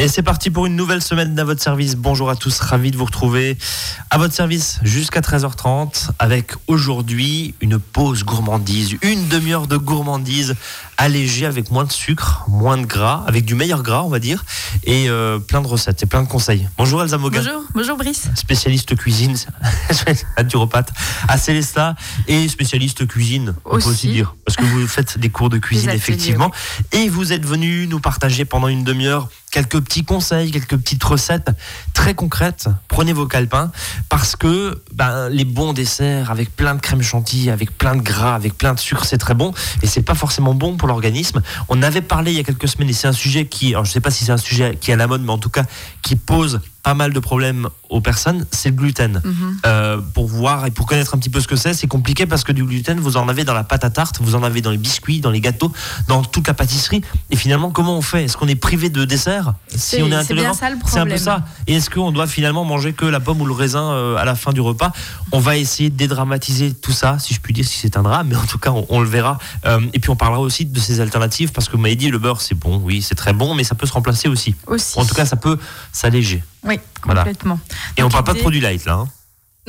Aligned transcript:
Et 0.00 0.08
c'est 0.08 0.22
parti 0.22 0.48
pour 0.48 0.64
une 0.64 0.76
nouvelle 0.76 1.02
semaine 1.02 1.38
à 1.38 1.44
votre 1.44 1.62
service. 1.62 1.94
Bonjour 1.94 2.30
à 2.30 2.34
tous, 2.34 2.58
ravi 2.60 2.90
de 2.90 2.96
vous 2.96 3.04
retrouver 3.04 3.58
à 4.08 4.16
votre 4.16 4.32
service 4.32 4.80
jusqu'à 4.82 5.20
13h30 5.20 6.12
avec 6.18 6.52
aujourd'hui 6.68 7.54
une 7.60 7.78
pause 7.78 8.24
gourmandise, 8.24 8.96
une 9.02 9.28
demi-heure 9.28 9.66
de 9.66 9.76
gourmandise 9.76 10.56
allégée 10.96 11.44
avec 11.44 11.70
moins 11.70 11.84
de 11.84 11.92
sucre, 11.92 12.46
moins 12.48 12.78
de 12.78 12.86
gras, 12.86 13.24
avec 13.26 13.44
du 13.44 13.54
meilleur 13.54 13.82
gras 13.82 14.00
on 14.00 14.08
va 14.08 14.20
dire, 14.20 14.42
et 14.84 15.10
euh, 15.10 15.38
plein 15.38 15.60
de 15.60 15.66
recettes 15.66 16.02
et 16.02 16.06
plein 16.06 16.22
de 16.22 16.28
conseils. 16.28 16.66
Bonjour 16.78 17.02
Elsa 17.02 17.18
Moga. 17.18 17.40
Bonjour, 17.40 17.62
bonjour 17.74 17.96
Brice. 17.98 18.28
Spécialiste 18.34 18.96
cuisine, 18.96 19.36
naturopathe 20.38 20.90
à 21.28 21.36
Célestat 21.36 21.94
et 22.26 22.48
spécialiste 22.48 23.06
cuisine, 23.06 23.54
on 23.66 23.78
peut 23.78 23.90
aussi 23.90 24.08
dire, 24.08 24.34
parce 24.46 24.56
que 24.56 24.64
vous 24.64 24.86
faites 24.86 25.18
des 25.18 25.28
cours 25.28 25.50
de 25.50 25.58
cuisine 25.58 25.90
effectivement, 25.90 26.50
et 26.92 27.10
vous 27.10 27.34
êtes 27.34 27.44
venu 27.44 27.86
nous 27.86 28.00
partager 28.00 28.46
pendant 28.46 28.68
une 28.68 28.82
demi-heure 28.82 29.28
quelques 29.50 29.80
petits 29.80 30.04
conseils, 30.04 30.50
quelques 30.50 30.76
petites 30.76 31.02
recettes 31.02 31.50
très 31.94 32.14
concrètes. 32.14 32.68
Prenez 32.88 33.12
vos 33.12 33.26
calepins 33.26 33.70
parce 34.08 34.36
que 34.36 34.80
ben, 34.94 35.28
les 35.28 35.44
bons 35.44 35.72
desserts 35.72 36.30
avec 36.30 36.54
plein 36.54 36.74
de 36.74 36.80
crème 36.80 37.02
chantilly, 37.02 37.50
avec 37.50 37.76
plein 37.76 37.96
de 37.96 38.02
gras, 38.02 38.34
avec 38.34 38.56
plein 38.56 38.74
de 38.74 38.78
sucre, 38.78 39.04
c'est 39.04 39.18
très 39.18 39.34
bon 39.34 39.52
et 39.82 39.86
c'est 39.86 40.02
pas 40.02 40.14
forcément 40.14 40.54
bon 40.54 40.76
pour 40.76 40.88
l'organisme. 40.88 41.42
On 41.68 41.82
avait 41.82 42.02
parlé 42.02 42.32
il 42.32 42.36
y 42.36 42.40
a 42.40 42.44
quelques 42.44 42.68
semaines 42.68 42.90
et 42.90 42.94
c'est 42.94 43.08
un 43.08 43.12
sujet 43.12 43.46
qui, 43.46 43.70
alors 43.70 43.84
je 43.84 43.92
sais 43.92 44.00
pas 44.00 44.10
si 44.10 44.24
c'est 44.24 44.32
un 44.32 44.36
sujet 44.36 44.78
qui 44.80 44.90
est 44.90 44.94
à 44.94 44.96
la 44.96 45.06
mode, 45.06 45.22
mais 45.22 45.32
en 45.32 45.38
tout 45.38 45.50
cas 45.50 45.64
qui 46.02 46.16
pose 46.16 46.60
pas 46.82 46.94
mal 46.94 47.12
de 47.12 47.20
problèmes 47.20 47.68
aux 47.88 48.00
personnes, 48.00 48.46
c'est 48.50 48.70
le 48.70 48.76
gluten. 48.76 49.20
Mhm. 49.24 49.60
Euh, 49.66 49.98
pour 50.14 50.26
voir 50.26 50.66
et 50.66 50.70
pour 50.70 50.86
connaître 50.86 51.14
un 51.14 51.18
petit 51.18 51.28
peu 51.28 51.40
ce 51.40 51.48
que 51.48 51.56
c'est, 51.56 51.74
c'est 51.74 51.86
compliqué 51.86 52.26
parce 52.26 52.44
que 52.44 52.52
du 52.52 52.64
gluten, 52.64 52.98
vous 53.00 53.16
en 53.16 53.28
avez 53.28 53.44
dans 53.44 53.54
la 53.54 53.64
pâte 53.64 53.84
à 53.84 53.90
tarte, 53.90 54.20
vous 54.20 54.34
en 54.34 54.42
avez 54.42 54.60
dans 54.60 54.70
les 54.70 54.78
biscuits, 54.78 55.20
dans 55.20 55.30
les 55.30 55.40
gâteaux, 55.40 55.72
dans 56.08 56.22
toute 56.22 56.46
la 56.46 56.54
pâtisserie. 56.54 57.02
Et 57.30 57.36
finalement, 57.36 57.70
comment 57.70 57.96
on 57.96 58.02
fait? 58.02 58.24
Est-ce 58.24 58.36
qu'on 58.36 58.48
est 58.48 58.54
privé 58.54 58.88
de 58.88 59.04
dessert? 59.04 59.54
Si 59.74 60.02
on 60.02 60.10
est 60.10 60.14
intolérant 60.14 60.54
C'est 60.86 60.98
un 60.98 61.06
peu 61.06 61.16
ça. 61.16 61.44
Et 61.66 61.74
est-ce 61.74 61.90
qu'on 61.90 62.12
doit 62.12 62.26
finalement 62.26 62.64
manger 62.64 62.92
que 62.92 63.04
la 63.04 63.20
pomme 63.20 63.40
ou 63.40 63.46
le 63.46 63.52
raisin 63.52 63.90
euh, 63.90 64.16
à 64.16 64.24
la 64.24 64.34
fin 64.34 64.52
du 64.52 64.60
repas? 64.60 64.92
On 65.32 65.40
va 65.40 65.56
essayer 65.56 65.90
de 65.90 65.96
dédramatiser 65.96 66.72
tout 66.72 66.92
ça, 66.92 67.18
si 67.18 67.34
je 67.34 67.40
puis 67.40 67.52
dire, 67.52 67.64
si 67.64 67.78
c'est 67.78 67.96
un 67.96 68.02
drame, 68.02 68.28
mais 68.28 68.36
en 68.36 68.46
tout 68.46 68.58
cas, 68.58 68.72
on, 68.88 69.00
le 69.00 69.08
verra. 69.08 69.38
Euh, 69.66 69.80
et 69.92 69.98
puis 69.98 70.10
on 70.10 70.16
parlera 70.16 70.40
aussi 70.40 70.64
de 70.64 70.78
ces 70.78 71.00
alternatives 71.00 71.52
parce 71.52 71.68
que 71.68 71.72
vous 71.72 71.82
m'avez 71.82 71.96
dit 71.96 72.10
le 72.10 72.18
beurre, 72.18 72.40
c'est 72.40 72.54
bon, 72.54 72.80
oui, 72.84 73.02
c'est 73.02 73.14
très 73.14 73.32
bon, 73.32 73.54
mais 73.54 73.64
ça 73.64 73.74
peut 73.74 73.86
se 73.86 73.92
remplacer 73.92 74.28
aussi. 74.28 74.54
aussi. 74.66 74.98
En 74.98 75.04
tout 75.04 75.14
cas, 75.14 75.26
ça 75.26 75.36
peut 75.36 75.58
s'alléger. 75.92 76.42
Oui, 76.64 76.78
complètement. 77.00 77.58
Et 77.96 78.02
on 78.02 78.08
parle 78.08 78.24
pas 78.24 78.34
de 78.34 78.40
produits 78.40 78.60
light 78.60 78.84
là. 78.84 78.94
Hein. 78.94 79.08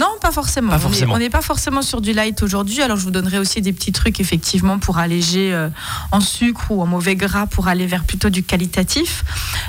Non, 0.02 0.08
pas 0.22 0.32
forcément. 0.32 0.74
On 1.10 1.20
n'est 1.20 1.30
pas 1.30 1.42
forcément 1.42 1.82
sur 1.82 2.00
du 2.00 2.14
light 2.14 2.42
aujourd'hui. 2.42 2.82
Alors, 2.82 2.96
je 2.96 3.04
vous 3.04 3.12
donnerai 3.12 3.38
aussi 3.40 3.62
des 3.62 3.74
petits 3.74 3.92
trucs, 3.92 4.22
effectivement, 4.22 4.80
pour 4.80 4.98
alléger 4.98 5.54
euh, 5.54 5.70
en 6.12 6.22
sucre 6.22 6.72
ou 6.72 6.82
en 6.82 6.86
mauvais 6.86 7.16
gras, 7.16 7.46
pour 7.46 7.68
aller 7.68 7.86
vers 7.86 8.06
plutôt 8.06 8.30
du 8.30 8.42
qualitatif. 8.42 9.24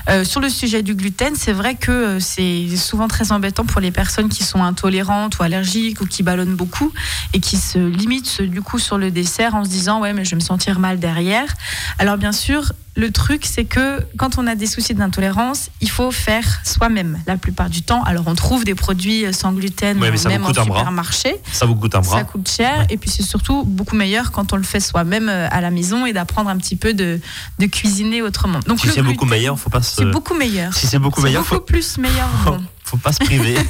Euh, 0.08 0.24
sur 0.24 0.40
le 0.40 0.48
sujet 0.48 0.82
du 0.82 0.94
gluten, 0.94 1.34
c'est 1.34 1.52
vrai 1.52 1.74
que 1.74 1.90
euh, 1.90 2.20
c'est 2.20 2.76
souvent 2.76 3.08
très 3.08 3.32
embêtant 3.32 3.66
pour 3.66 3.80
les 3.80 3.90
personnes 3.90 4.28
qui 4.28 4.44
sont 4.44 4.62
intolérantes 4.62 5.38
ou 5.38 5.42
allergiques 5.42 6.00
ou 6.00 6.06
qui 6.06 6.22
ballonnent 6.22 6.56
beaucoup 6.56 6.92
et 7.34 7.40
qui 7.40 7.56
se 7.56 7.78
limitent, 7.78 8.42
du 8.42 8.62
coup, 8.62 8.78
sur 8.78 8.98
le 8.98 9.10
dessert 9.10 9.56
en 9.56 9.64
se 9.64 9.70
disant, 9.70 10.00
ouais, 10.00 10.12
mais 10.12 10.24
je 10.24 10.30
vais 10.30 10.36
me 10.36 10.40
sentir 10.40 10.78
mal 10.78 11.00
derrière. 11.00 11.52
Alors, 11.98 12.16
bien 12.16 12.32
sûr, 12.32 12.72
le 12.94 13.10
truc, 13.10 13.46
c'est 13.46 13.64
que 13.64 14.00
quand 14.18 14.38
on 14.38 14.46
a 14.46 14.54
des 14.54 14.66
soucis 14.66 14.94
d'intolérance, 14.94 15.70
il 15.80 15.88
faut 15.88 16.10
faire 16.10 16.60
soi-même 16.64 17.18
la 17.26 17.36
plupart 17.36 17.70
du 17.70 17.82
temps. 17.82 18.02
Alors, 18.04 18.24
on 18.26 18.34
trouve 18.34 18.64
des 18.64 18.74
produits 18.74 19.32
sans 19.32 19.52
gluten, 19.52 19.98
même 19.98 20.14
en 20.14 20.48
supermarché. 20.48 21.36
Ça 21.52 21.64
vous 21.64 21.74
coûte 21.74 21.94
un 21.94 22.00
bras. 22.00 22.18
Ça 22.18 22.24
coûte 22.24 22.48
cher. 22.48 22.86
Et 22.90 22.98
puis, 22.98 23.08
c'est 23.08 23.22
surtout 23.22 23.64
beaucoup 23.64 23.96
meilleur 23.96 24.30
quand 24.30 24.52
on 24.52 24.56
le 24.56 24.62
fait 24.62 24.80
soi-même 24.80 25.28
euh, 25.28 25.48
à 25.50 25.60
la 25.60 25.70
maison 25.70 26.04
et 26.04 26.12
d'apprendre 26.12 26.50
un 26.50 26.56
petit 26.56 26.76
peu 26.76 26.92
de, 26.92 27.20
de 27.58 27.66
cuisiner 27.66 28.20
autrement. 28.20 28.60
Donc, 28.66 28.80
si 28.80 28.88
c'est 28.88 29.02
beaucoup 29.02 29.26
meilleur, 29.26 29.58
faut 29.58 29.70
pas 29.70 29.82
se... 29.82 29.96
C'est 29.96 30.10
beaucoup 30.10 30.34
meilleur. 30.34 30.74
Si 30.74 30.86
c'est 30.86 30.98
beaucoup 30.98 31.22
meilleur, 31.22 31.44
beaucoup 31.44 31.64
plus 31.64 31.98
meilleur. 31.98 32.28
Bon. 32.44 32.60
Faut 32.92 32.98
pas 32.98 33.12
se 33.12 33.18
priver. 33.18 33.56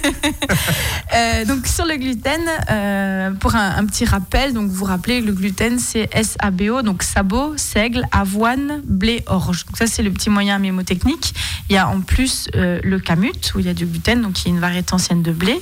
Euh, 1.15 1.45
donc 1.45 1.67
sur 1.67 1.85
le 1.85 1.97
gluten, 1.97 2.41
euh, 2.71 3.33
pour 3.33 3.55
un, 3.55 3.85
petit 3.85 4.07
rappel, 4.07 4.55
donc 4.55 4.71
vous 4.71 4.87
rappelez 4.87 5.21
le 5.21 5.33
gluten 5.33 5.79
c'est 5.79 6.09
SABO, 6.15 6.81
donc 6.81 7.03
sabot, 7.03 7.55
seigle, 7.57 8.05
avoine, 8.13 8.81
blé, 8.85 9.23
orge. 9.27 9.67
Donc 9.67 9.77
ça 9.77 9.87
c'est 9.87 10.03
le 10.03 10.11
petit 10.11 10.31
moyen 10.31 10.59
mémotechnique. 10.59 11.35
Il 11.69 11.75
y 11.75 11.79
a 11.79 11.87
en 11.87 12.01
plus 12.01 12.49
euh, 12.55 12.81
le 12.83 12.99
camut 12.99 13.53
où 13.55 13.61
il 13.61 13.67
y 13.67 13.69
a 13.69 13.75
du 13.75 13.85
gluten, 13.85 14.23
donc 14.23 14.43
y 14.45 14.49
a 14.49 14.51
une 14.51 14.61
variété 14.61 14.95
ancienne 14.95 15.23
de 15.23 15.33
blé, 15.33 15.61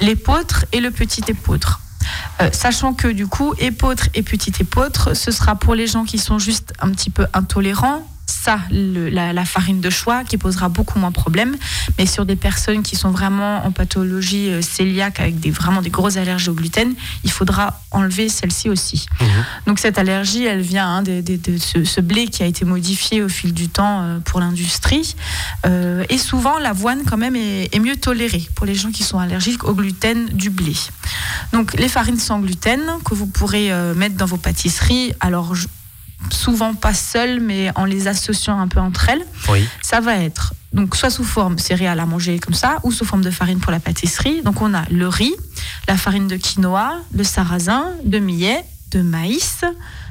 l'épeautre 0.00 0.64
et 0.72 0.80
le 0.80 0.90
petit 0.90 1.22
épeautre. 1.28 1.80
sachant 2.52 2.94
que 2.94 3.08
du 3.08 3.26
coup, 3.26 3.54
épeautre 3.58 4.08
et 4.14 4.22
petit 4.22 4.52
épeautre, 4.60 5.14
ce 5.14 5.30
sera 5.30 5.56
pour 5.56 5.74
les 5.74 5.86
gens 5.86 6.04
qui 6.04 6.18
sont 6.18 6.38
juste 6.38 6.72
un 6.80 6.90
petit 6.90 7.10
peu 7.10 7.26
intolérants, 7.34 8.06
ça 8.46 8.60
la, 8.70 9.44
farine 9.44 9.80
de 9.80 9.90
choix 9.90 10.22
qui 10.22 10.38
posera 10.38 10.68
beaucoup 10.68 10.98
moins 11.00 11.10
de 11.10 11.14
problèmes. 11.14 11.56
Mais 11.98 12.06
sur 12.06 12.24
des 12.24 12.36
personnes 12.36 12.82
qui 12.82 12.94
sont 12.94 13.10
vraiment 13.10 13.66
en 13.66 13.72
pathologie 13.72 14.50
euh, 14.50 14.60
cœliaque 14.76 15.18
avec 15.20 15.40
des, 15.40 15.50
vraiment 15.50 15.82
des 15.82 15.90
grosses 15.90 16.16
allergies 16.16 16.50
au 16.50 16.54
gluten, 16.54 16.94
il 17.24 17.30
faudra 17.30 17.80
enlever 17.90 18.28
celle-ci 18.28 18.68
aussi. 18.68 19.06
Mhm. 19.20 19.28
Donc 19.66 19.78
cette 19.80 19.98
allergie, 19.98 20.44
elle 20.44 20.60
vient 20.60 20.88
hein, 20.88 21.02
de, 21.02 21.22
ce, 21.58 22.00
blé 22.00 22.28
qui 22.28 22.42
a 22.42 22.46
été 22.46 22.64
modifié 22.64 23.22
au 23.22 23.28
fil 23.28 23.52
du 23.52 23.68
temps 23.68 24.02
euh, 24.02 24.18
pour 24.20 24.38
l'industrie. 24.38 25.16
Euh, 25.66 26.04
et 26.08 26.18
souvent, 26.18 26.58
l'avoine 26.58 27.02
quand 27.04 27.16
même 27.16 27.34
est, 27.34 27.74
est, 27.74 27.80
mieux 27.80 27.96
tolérée 27.96 28.46
pour 28.54 28.66
les 28.66 28.76
gens 28.76 28.92
qui 28.92 29.02
sont 29.02 29.18
allergiques 29.18 29.64
au 29.64 29.74
gluten 29.74 30.26
du 30.26 30.50
blé. 30.50 30.74
Donc 31.52 31.74
les 31.74 31.88
farines 31.88 32.18
sans 32.18 32.38
gluten 32.38 32.80
que 33.04 33.14
vous 33.14 33.26
pourrez 33.26 33.72
mettre 33.94 34.16
dans 34.16 34.26
vos 34.26 34.36
pâtisseries. 34.36 35.12
Alors 35.20 35.54
souvent 36.30 36.74
pas 36.74 36.94
seules, 36.94 37.40
mais 37.40 37.70
en 37.76 37.84
les 37.84 38.08
associant 38.08 38.58
un 38.58 38.68
peu 38.68 38.80
entre 38.80 39.08
elles. 39.08 39.24
Ça 39.82 40.00
va 40.00 40.16
être 40.16 40.54
donc 40.72 40.94
soit 40.94 41.10
sous 41.10 41.24
forme 41.24 41.58
céréales 41.58 42.00
à 42.00 42.06
manger 42.06 42.38
comme 42.38 42.54
ça, 42.54 42.78
ou 42.82 42.92
sous 42.92 43.04
forme 43.04 43.22
de 43.22 43.30
farine 43.30 43.60
pour 43.60 43.72
la 43.72 43.80
pâtisserie. 43.80 44.42
Donc 44.42 44.60
on 44.60 44.74
a 44.74 44.84
le 44.90 45.08
riz, 45.08 45.32
la 45.88 45.96
farine 45.96 46.28
de 46.28 46.36
quinoa, 46.36 46.98
le 47.14 47.24
sarrasin, 47.24 47.92
de 48.04 48.18
millet, 48.18 48.62
de 48.90 49.00
maïs, 49.00 49.64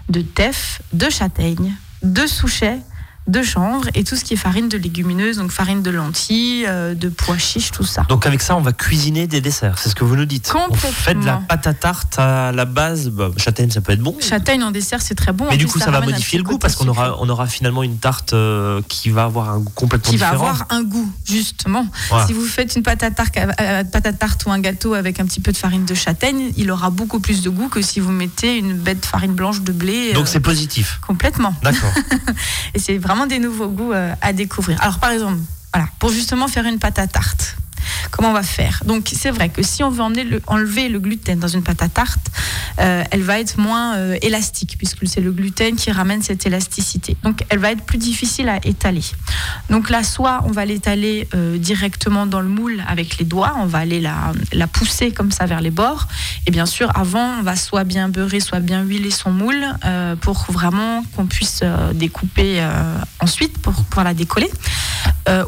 de 0.09 0.21
teff, 0.21 0.81
de 0.91 1.09
châtaigne, 1.09 1.75
de 2.01 2.25
souchet, 2.25 2.79
de 3.27 3.41
chanvre 3.41 3.85
et 3.95 4.03
tout 4.03 4.15
ce 4.15 4.23
qui 4.23 4.33
est 4.33 4.37
farine 4.37 4.69
de 4.69 4.77
légumineuses, 4.77 5.37
donc 5.37 5.51
farine 5.51 5.81
de 5.81 5.89
lentilles, 5.89 6.65
euh, 6.67 6.93
de 6.93 7.09
pois 7.09 7.37
chiches, 7.37 7.71
tout 7.71 7.83
ça. 7.83 8.03
Donc 8.07 8.25
avec 8.25 8.41
ça, 8.41 8.55
on 8.55 8.61
va 8.61 8.71
cuisiner 8.71 9.27
des 9.27 9.41
desserts, 9.41 9.79
c'est 9.79 9.89
ce 9.89 9.95
que 9.95 10.03
vous 10.03 10.15
nous 10.15 10.25
dites. 10.25 10.49
Complètement. 10.51 10.89
On 10.89 10.91
fait 10.91 11.15
de 11.15 11.25
la 11.25 11.37
pâte 11.37 11.67
à 11.67 11.73
tarte 11.73 12.19
à 12.19 12.51
la 12.51 12.65
base, 12.65 13.09
bah, 13.09 13.29
châtaigne 13.37 13.71
ça 13.71 13.81
peut 13.81 13.93
être 13.93 14.01
bon. 14.01 14.15
Châtaigne 14.19 14.63
en 14.63 14.71
dessert 14.71 15.01
c'est 15.01 15.15
très 15.15 15.31
bon. 15.31 15.47
Mais 15.49 15.57
du 15.57 15.65
coup 15.65 15.79
ça, 15.79 15.91
va 15.91 16.01
modifier 16.01 16.37
le 16.37 16.43
goût 16.43 16.59
parce 16.59 16.75
qu'on 16.75 16.87
aura, 16.87 17.17
on 17.19 17.29
aura 17.29 17.47
finalement 17.47 17.83
une 17.83 17.97
tarte 17.97 18.33
euh, 18.33 18.81
qui 18.87 19.09
va 19.09 19.23
avoir 19.23 19.49
un 19.49 19.59
goût 19.59 19.71
complètement 19.73 20.11
différent. 20.11 20.31
Qui 20.31 20.37
va 20.37 20.49
avoir 20.49 20.67
un 20.69 20.83
goût, 20.83 21.11
justement. 21.25 21.87
Si 22.27 22.33
vous 22.33 22.45
faites 22.45 22.75
une 22.75 22.83
pâte 22.83 23.03
à, 23.03 23.11
tarte, 23.11 23.37
euh, 23.37 23.83
pâte 23.83 24.05
à 24.05 24.13
tarte 24.13 24.45
ou 24.45 24.51
un 24.51 24.59
gâteau 24.59 24.93
avec 24.93 25.19
un 25.19 25.25
petit 25.25 25.39
peu 25.39 25.51
de 25.51 25.57
farine 25.57 25.85
de 25.85 25.93
châtaigne, 25.93 26.51
il 26.57 26.69
aura 26.71 26.89
beaucoup 26.89 27.19
plus 27.19 27.41
de 27.41 27.49
goût 27.49 27.69
que 27.69 27.81
si 27.81 27.99
vous 27.99 28.11
mettez 28.11 28.57
une 28.57 28.73
bête 28.73 29.01
de 29.01 29.05
farine 29.05 29.33
blanche 29.33 29.61
de 29.61 29.71
blé. 29.71 30.13
Donc 30.13 30.27
c'est 30.27 30.39
positif. 30.39 30.99
Complètement. 31.05 31.55
D'accord. 31.63 31.91
et 32.73 32.79
c'est 32.79 32.97
vraiment 32.97 33.14
des 33.25 33.39
nouveaux 33.39 33.69
goûts 33.69 33.93
euh, 33.93 34.13
à 34.21 34.33
découvrir. 34.33 34.81
Alors 34.81 34.99
par 34.99 35.11
exemple, 35.11 35.39
pour 35.99 36.09
justement 36.09 36.47
faire 36.47 36.65
une 36.65 36.79
pâte 36.79 36.99
à 36.99 37.07
tarte, 37.07 37.55
comment 38.11 38.29
on 38.29 38.33
va 38.33 38.43
faire? 38.43 38.81
Donc 38.85 39.11
c'est 39.13 39.31
vrai 39.31 39.49
que 39.49 39.63
si 39.63 39.83
on 39.83 39.89
veut 39.89 40.03
enlever 40.03 40.89
le 40.89 40.99
gluten 40.99 41.39
dans 41.39 41.47
une 41.47 41.63
pâte 41.63 41.81
à 41.81 41.89
tarte, 41.89 42.31
euh, 42.79 43.03
elle 43.11 43.21
va 43.21 43.39
être 43.39 43.57
moins 43.57 43.95
euh, 43.95 44.17
élastique 44.21 44.75
puisque 44.77 45.07
c'est 45.07 45.21
le 45.21 45.31
gluten 45.31 45.75
qui 45.75 45.91
ramène 45.91 46.21
cette 46.21 46.45
élasticité. 46.45 47.17
Donc 47.23 47.43
elle 47.49 47.59
va 47.59 47.71
être 47.71 47.83
plus 47.83 47.97
difficile 47.97 48.49
à 48.49 48.57
étaler. 48.65 49.03
Donc 49.69 49.89
là, 49.89 50.03
soit 50.03 50.43
on 50.45 50.51
va 50.51 50.65
l'étaler 50.65 51.27
euh, 51.33 51.57
directement 51.57 52.25
dans 52.25 52.41
le 52.41 52.49
moule 52.49 52.83
avec 52.87 53.17
les 53.17 53.25
doigts, 53.25 53.55
on 53.59 53.65
va 53.65 53.79
aller 53.79 54.01
la, 54.01 54.33
la, 54.51 54.67
pousser 54.67 55.11
comme 55.11 55.31
ça 55.31 55.45
vers 55.45 55.61
les 55.61 55.71
bords. 55.71 56.07
Et 56.47 56.51
bien 56.51 56.65
sûr, 56.65 56.91
avant, 56.95 57.39
on 57.39 57.43
va 57.43 57.55
soit 57.55 57.83
bien 57.83 58.09
beurrer, 58.09 58.39
soit 58.39 58.59
bien 58.59 58.83
huiler 58.83 59.11
son 59.11 59.31
moule 59.31 59.65
pour 60.21 60.45
vraiment 60.49 61.03
qu'on 61.15 61.25
puisse 61.25 61.63
découper 61.93 62.65
ensuite 63.19 63.57
pour 63.59 63.73
pouvoir 63.73 64.05
la 64.05 64.13
décoller. 64.13 64.49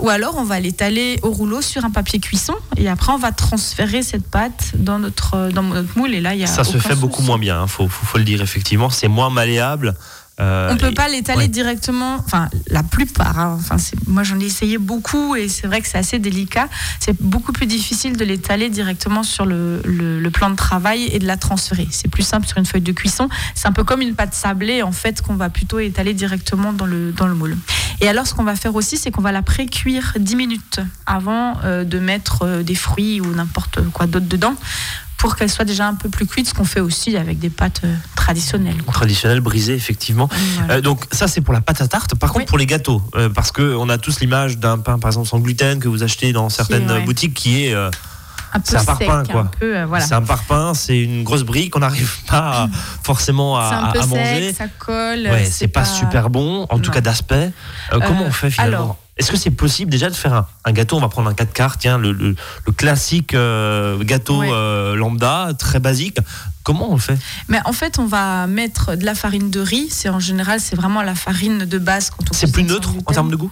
ou 0.01 0.09
alors 0.09 0.35
on 0.37 0.43
va 0.43 0.59
l'étaler 0.59 1.19
au 1.23 1.31
rouleau 1.31 1.61
sur 1.61 1.85
un 1.85 1.91
papier 1.91 2.19
cuisson 2.27 2.55
et 2.75 2.89
après 2.89 3.13
on 3.13 3.17
va 3.17 3.31
transférer 3.31 4.03
cette 4.03 4.29
pâte 4.29 4.71
dans 4.75 4.99
notre, 4.99 5.49
dans 5.51 5.63
notre 5.63 5.97
moule. 5.97 6.13
Et 6.13 6.19
là 6.19 6.33
il 6.33 6.41
y 6.41 6.43
a 6.43 6.47
ça 6.47 6.65
se 6.65 6.77
fait 6.77 6.95
beaucoup 6.95 7.21
moins 7.21 7.39
bien, 7.39 7.55
il 7.55 7.63
hein, 7.63 7.67
faut, 7.67 7.87
faut, 7.87 8.17
le 8.17 8.25
dire 8.25 8.41
effectivement, 8.41 8.89
c'est 8.89 9.07
moins 9.07 9.29
malléable. 9.29 9.95
Euh, 10.39 10.69
on 10.69 10.75
ne 10.75 10.79
peut 10.79 10.93
pas 10.93 11.07
l'étaler 11.07 11.47
directement, 11.47 12.15
enfin 12.15 12.47
la 12.67 12.83
plupart. 12.83 13.39
Hein. 13.39 13.57
enfin, 13.59 13.77
moi 14.05 14.21
j'en 14.21 14.39
ai 14.39 14.45
essayé 14.45 14.77
beaucoup 14.77 15.35
et 15.35 15.49
c'est 15.49 15.65
vrai 15.65 15.81
que 15.81 15.87
c'est 15.87 15.97
assez 15.97 16.19
délicat. 16.19 16.69
C'est 16.99 17.19
beaucoup 17.19 17.51
plus 17.51 17.65
difficile 17.65 18.17
de 18.17 18.23
l'étaler 18.23 18.69
directement 18.69 19.23
sur 19.23 19.45
le, 19.45 19.81
le, 19.83 20.29
plan 20.29 20.49
de 20.51 20.55
travail 20.55 21.09
et 21.11 21.17
de 21.17 21.25
la 21.25 21.37
transférer. 21.37 21.87
C'est 21.89 22.09
plus 22.09 22.21
simple 22.21 22.45
sur 22.45 22.57
une 22.57 22.65
feuille 22.65 22.81
de 22.81 22.91
cuisson. 22.91 23.29
C'est 23.55 23.67
un 23.67 23.71
peu 23.71 23.83
comme 23.83 24.01
une 24.01 24.13
pâte 24.13 24.35
sablée 24.35 24.83
en 24.83 24.91
fait 24.91 25.21
qu'on 25.21 25.35
va 25.35 25.49
plutôt 25.49 25.79
étaler 25.79 26.13
directement 26.13 26.73
dans 26.73 26.85
le, 26.85 27.11
dans 27.11 27.27
le 27.27 27.33
moule. 27.33 27.57
Et 28.01 28.07
alors 28.07 28.27
ce 28.27 28.35
qu'on 28.35 28.43
va 28.43 28.55
faire 28.55 28.75
aussi, 28.75 28.97
c'est 28.97 29.09
qu'on 29.09 29.21
va 29.21 29.31
la 29.31 29.41
pré-cuire 29.41 30.13
10 30.19 30.35
minutes 30.35 30.79
avant 31.07 31.57
euh, 31.63 31.83
de 31.83 31.97
mettre 31.97 32.43
euh, 32.43 32.63
des 32.63 32.75
fruits 32.75 33.21
ou 33.21 33.33
n'importe 33.33 33.79
quoi 33.89 34.05
d'autre 34.05 34.27
dedans 34.27 34.55
pour 35.17 35.35
qu'elle 35.35 35.49
soit 35.49 35.65
déjà 35.65 35.87
un 35.87 35.95
peu 35.95 36.09
plus 36.09 36.27
cuite, 36.27 36.47
ce 36.47 36.53
qu'on 36.53 36.63
fait 36.63 36.79
aussi 36.79 37.17
avec 37.17 37.39
des 37.39 37.49
pâtes 37.49 37.81
euh, 37.83 37.93
traditionnelles. 38.15 38.77
Traditionnelles, 38.91 39.41
brisées, 39.41 39.73
effectivement. 39.73 40.29
Euh, 40.69 40.79
donc 40.81 41.05
ça, 41.11 41.27
c'est 41.27 41.41
pour 41.41 41.53
la 41.53 41.61
pâte 41.61 41.81
à 41.81 41.87
tarte. 41.87 42.15
Par 42.15 42.31
contre, 42.31 42.45
pour 42.45 42.57
les 42.57 42.67
gâteaux, 42.67 43.01
euh, 43.15 43.29
parce 43.29 43.51
qu'on 43.51 43.89
a 43.89 43.97
tous 43.97 44.19
l'image 44.19 44.57
d'un 44.59 44.77
pain, 44.77 44.99
par 44.99 45.09
exemple, 45.09 45.27
sans 45.27 45.39
gluten 45.39 45.79
que 45.79 45.87
vous 45.87 46.03
achetez 46.03 46.33
dans 46.33 46.49
certaines 46.49 47.03
boutiques 47.05 47.33
qui 47.33 47.65
est... 47.65 47.73
c'est 47.73 47.91
un 48.53 48.83
parpaing, 48.83 49.23
quoi. 49.25 49.51
C'est 49.99 50.13
un 50.13 50.21
parpaing, 50.21 50.73
c'est 50.73 50.99
une 50.99 51.23
grosse 51.23 51.43
brique, 51.43 51.75
on 51.75 51.79
n'arrive 51.79 52.17
pas 52.27 52.69
forcément 53.03 53.57
à, 53.57 53.93
un 53.95 54.05
manger. 54.05 54.53
ça 54.53 54.67
colle. 54.67 55.27
Ouais, 55.29 55.45
c'est 55.45 55.67
pas, 55.67 55.85
super 55.85 56.29
bon, 56.29 56.65
en 56.69 56.79
tout 56.79 56.91
cas 56.91 57.01
d'aspect. 57.01 57.51
comment 57.91 58.23
on 58.25 58.31
fait 58.31 58.49
finalement 58.49 58.97
est-ce 59.17 59.31
que 59.31 59.37
c'est 59.37 59.51
possible 59.51 59.89
déjà 59.89 60.09
de 60.09 60.15
faire 60.15 60.45
un, 60.63 60.71
gâteau 60.71 60.97
On 60.97 60.99
va 60.99 61.09
prendre 61.09 61.29
un 61.29 61.33
4 61.33 61.51
quarts, 61.51 61.77
tiens, 61.77 61.97
le, 61.97 62.35
classique 62.75 63.33
euh, 63.33 64.03
gâteau 64.03 64.43
euh, 64.43 64.95
lambda, 64.95 65.49
très 65.57 65.79
basique. 65.79 66.19
Comment 66.63 66.91
on 66.91 66.95
le 66.95 67.01
fait 67.01 67.17
Mais 67.47 67.59
en 67.65 67.73
fait, 67.73 67.97
on 67.97 68.05
va 68.05 68.45
mettre 68.45 68.95
de 68.95 69.05
la 69.05 69.15
farine 69.15 69.49
de 69.49 69.59
riz. 69.59 69.87
C'est 69.89 70.09
en 70.09 70.19
général, 70.19 70.59
c'est 70.59 70.75
vraiment 70.75 71.01
la 71.01 71.15
farine 71.15 71.59
de 71.59 71.77
base 71.79 72.11
quand 72.11 72.29
on. 72.29 72.33
C'est 72.33 72.51
plus 72.51 72.63
neutre 72.63 72.91
en 73.05 73.13
termes 73.13 73.31
de 73.31 73.35
goût 73.35 73.51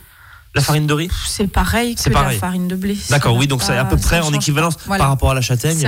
la 0.56 0.62
farine 0.62 0.88
de 0.88 0.94
riz 0.94 1.10
C'est 1.28 1.48
pareil 1.48 1.96
que 1.96 2.10
la 2.10 2.32
farine 2.32 2.68
de 2.68 2.76
blé. 2.76 2.98
D'accord, 3.10 3.36
oui, 3.36 3.48
donc 3.48 3.62
c'est 3.62 3.78
à 3.78 3.86
peu 3.86 3.98
près 3.98 4.22
en 4.22 4.34
équivalence 4.34 4.78
par 4.78 5.10
rapport 5.10 5.32
à 5.32 5.36
la 5.36 5.42
châtaigne. 5.42 5.88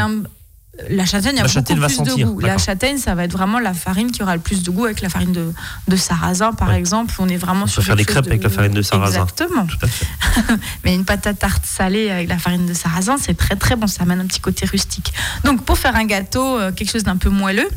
La 0.89 1.05
châtaigne 1.05 1.39
a 1.39 1.47
beaucoup 1.47 1.75
plus 1.75 2.03
de 2.03 2.23
goût. 2.23 2.39
La 2.39 2.57
châtaigne, 2.57 2.97
ça 2.97 3.15
va 3.15 3.23
être 3.23 3.31
vraiment 3.31 3.59
la 3.59 3.73
farine 3.73 4.11
qui 4.11 4.21
aura 4.21 4.35
le 4.35 4.41
plus 4.41 4.61
de 4.61 4.69
goût 4.69 4.85
avec 4.85 5.01
la 5.01 5.09
farine 5.09 5.31
de, 5.31 5.51
de 5.87 5.95
sarrasin, 5.95 6.53
par 6.53 6.71
exemple. 6.71 7.15
On 7.17 7.27
est 7.27 7.37
vraiment 7.37 7.63
on 7.63 7.67
sur. 7.67 7.83
faire 7.83 7.95
des 7.95 8.05
crêpes 8.05 8.27
avec 8.27 8.43
la 8.43 8.49
farine 8.49 8.73
de 8.73 8.81
sarrasin. 8.83 9.23
Exactement. 9.23 9.65
Mais 10.83 10.93
une 10.93 11.03
pâte 11.03 11.25
à 11.25 11.33
tarte 11.33 11.65
salée 11.65 12.11
avec 12.11 12.29
la 12.29 12.37
farine 12.37 12.67
de 12.67 12.73
sarrasin, 12.73 13.17
c'est 13.19 13.35
très 13.35 13.55
très 13.55 13.75
bon. 13.75 13.87
Ça 13.87 14.03
amène 14.03 14.19
un 14.19 14.27
petit 14.27 14.39
côté 14.39 14.67
rustique. 14.67 15.13
Donc 15.43 15.63
pour 15.63 15.79
faire 15.79 15.95
un 15.95 16.05
gâteau, 16.05 16.59
euh, 16.59 16.71
quelque 16.71 16.91
chose 16.91 17.03
d'un 17.03 17.17
peu 17.17 17.29
moelleux, 17.29 17.69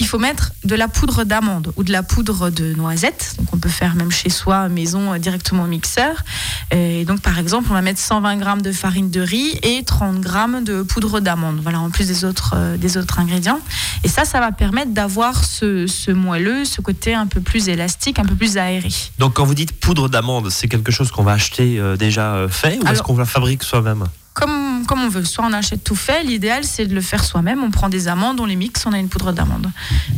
il 0.00 0.06
faut 0.06 0.18
mettre 0.18 0.52
de 0.64 0.74
la 0.74 0.88
poudre 0.88 1.24
d'amande 1.24 1.72
ou 1.76 1.84
de 1.84 1.92
la 1.92 2.02
poudre 2.02 2.50
de 2.50 2.74
noisette. 2.74 3.34
Donc 3.38 3.48
on 3.52 3.58
peut 3.58 3.68
faire 3.68 3.94
même 3.94 4.10
chez 4.10 4.30
soi, 4.30 4.68
maison, 4.68 5.12
euh, 5.12 5.18
directement 5.18 5.64
au 5.64 5.66
mixeur. 5.66 6.24
Et 6.70 7.04
donc 7.04 7.20
par 7.20 7.38
exemple, 7.38 7.68
on 7.70 7.74
va 7.74 7.82
mettre 7.82 8.00
120 8.00 8.36
grammes 8.36 8.62
de 8.62 8.72
farine 8.72 9.10
de 9.10 9.20
riz 9.20 9.58
et 9.62 9.84
30 9.84 10.20
grammes 10.20 10.64
de 10.64 10.82
poudre 10.82 11.20
d'amande. 11.20 11.60
Voilà, 11.62 11.80
en 11.80 11.90
plus 11.90 12.06
des 12.06 12.24
autres, 12.24 12.54
euh, 12.56 12.76
des 12.78 12.96
autres 12.96 13.18
ingrédients. 13.18 13.60
Et 14.02 14.08
ça, 14.08 14.24
ça 14.24 14.40
va 14.40 14.52
permettre 14.52 14.92
d'avoir 14.92 15.44
ce, 15.44 15.86
ce 15.86 16.10
moelleux, 16.10 16.64
ce 16.64 16.80
côté 16.80 17.14
un 17.14 17.26
peu 17.26 17.42
plus 17.42 17.68
élastique, 17.68 18.18
un 18.18 18.24
peu 18.24 18.34
plus 18.34 18.56
aéré. 18.56 18.88
Donc 19.18 19.34
quand 19.34 19.44
vous 19.44 19.54
dites 19.54 19.72
poudre 19.72 20.08
d'amande, 20.08 20.50
c'est 20.50 20.68
quelque 20.68 20.90
chose 20.90 21.10
qu'on 21.10 21.24
va 21.24 21.32
acheter 21.32 21.78
euh, 21.78 21.96
déjà 21.96 22.46
fait 22.48 22.78
ou 22.82 22.86
est-ce 22.88 23.02
qu'on 23.02 23.18
la 23.18 23.26
fabrique 23.26 23.62
soi-même? 23.62 24.06
Comme, 24.34 24.84
comme 24.86 25.02
on 25.02 25.08
veut. 25.08 25.24
Soit 25.24 25.44
on 25.44 25.52
achète 25.52 25.82
tout 25.84 25.96
fait, 25.96 26.22
l'idéal 26.22 26.64
c'est 26.64 26.86
de 26.86 26.94
le 26.94 27.00
faire 27.00 27.24
soi-même. 27.24 27.62
On 27.62 27.70
prend 27.70 27.88
des 27.88 28.08
amandes, 28.08 28.40
on 28.40 28.46
les 28.46 28.56
mixe, 28.56 28.84
on 28.86 28.92
a 28.92 28.98
une 28.98 29.08
poudre 29.08 29.32
d'amande. 29.32 29.70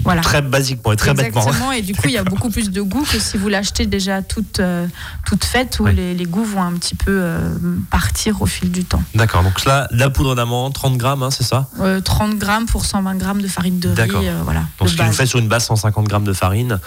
Voilà. 0.04 0.20
Très 0.20 0.42
basiquement 0.42 0.92
et 0.92 0.96
très 0.96 1.10
Exactement, 1.10 1.44
bêtement. 1.46 1.72
et 1.72 1.82
du 1.82 1.94
coup 1.94 2.08
il 2.08 2.12
y 2.12 2.18
a 2.18 2.24
beaucoup 2.24 2.50
plus 2.50 2.70
de 2.70 2.82
goût 2.82 3.04
que 3.10 3.18
si 3.18 3.36
vous 3.36 3.48
l'achetez 3.48 3.86
déjà 3.86 4.22
toute, 4.22 4.60
euh, 4.60 4.86
toute 5.26 5.44
faite 5.44 5.78
où 5.80 5.86
les, 5.86 6.14
les, 6.14 6.24
goûts 6.24 6.44
vont 6.44 6.62
un 6.62 6.72
petit 6.72 6.94
peu 6.94 7.10
euh, 7.10 7.54
partir 7.90 8.42
au 8.42 8.46
fil 8.46 8.70
du 8.70 8.84
temps. 8.84 9.02
D'accord, 9.14 9.42
donc 9.42 9.64
là, 9.64 9.88
la 9.90 10.10
poudre 10.10 10.34
d'amande, 10.34 10.72
30 10.72 10.96
grammes, 10.96 11.22
hein, 11.22 11.30
c'est 11.30 11.44
ça? 11.44 11.68
30 12.04 12.34
euh, 12.34 12.36
grammes 12.36 12.66
pour 12.66 12.84
120 12.84 13.16
grammes 13.16 13.42
de 13.42 13.48
farine 13.48 13.78
de 13.80 13.88
riz. 13.88 14.10
voilà, 14.44 14.64
donc 14.78 14.88
ce 14.88 14.96
qui 14.96 15.02
vous 15.02 15.12
fait 15.12 15.26
sur 15.26 15.38
une 15.38 15.48
base 15.48 15.64
150 15.64 16.06
grammes 16.06 16.24
de 16.24 16.32
farine 16.32 16.78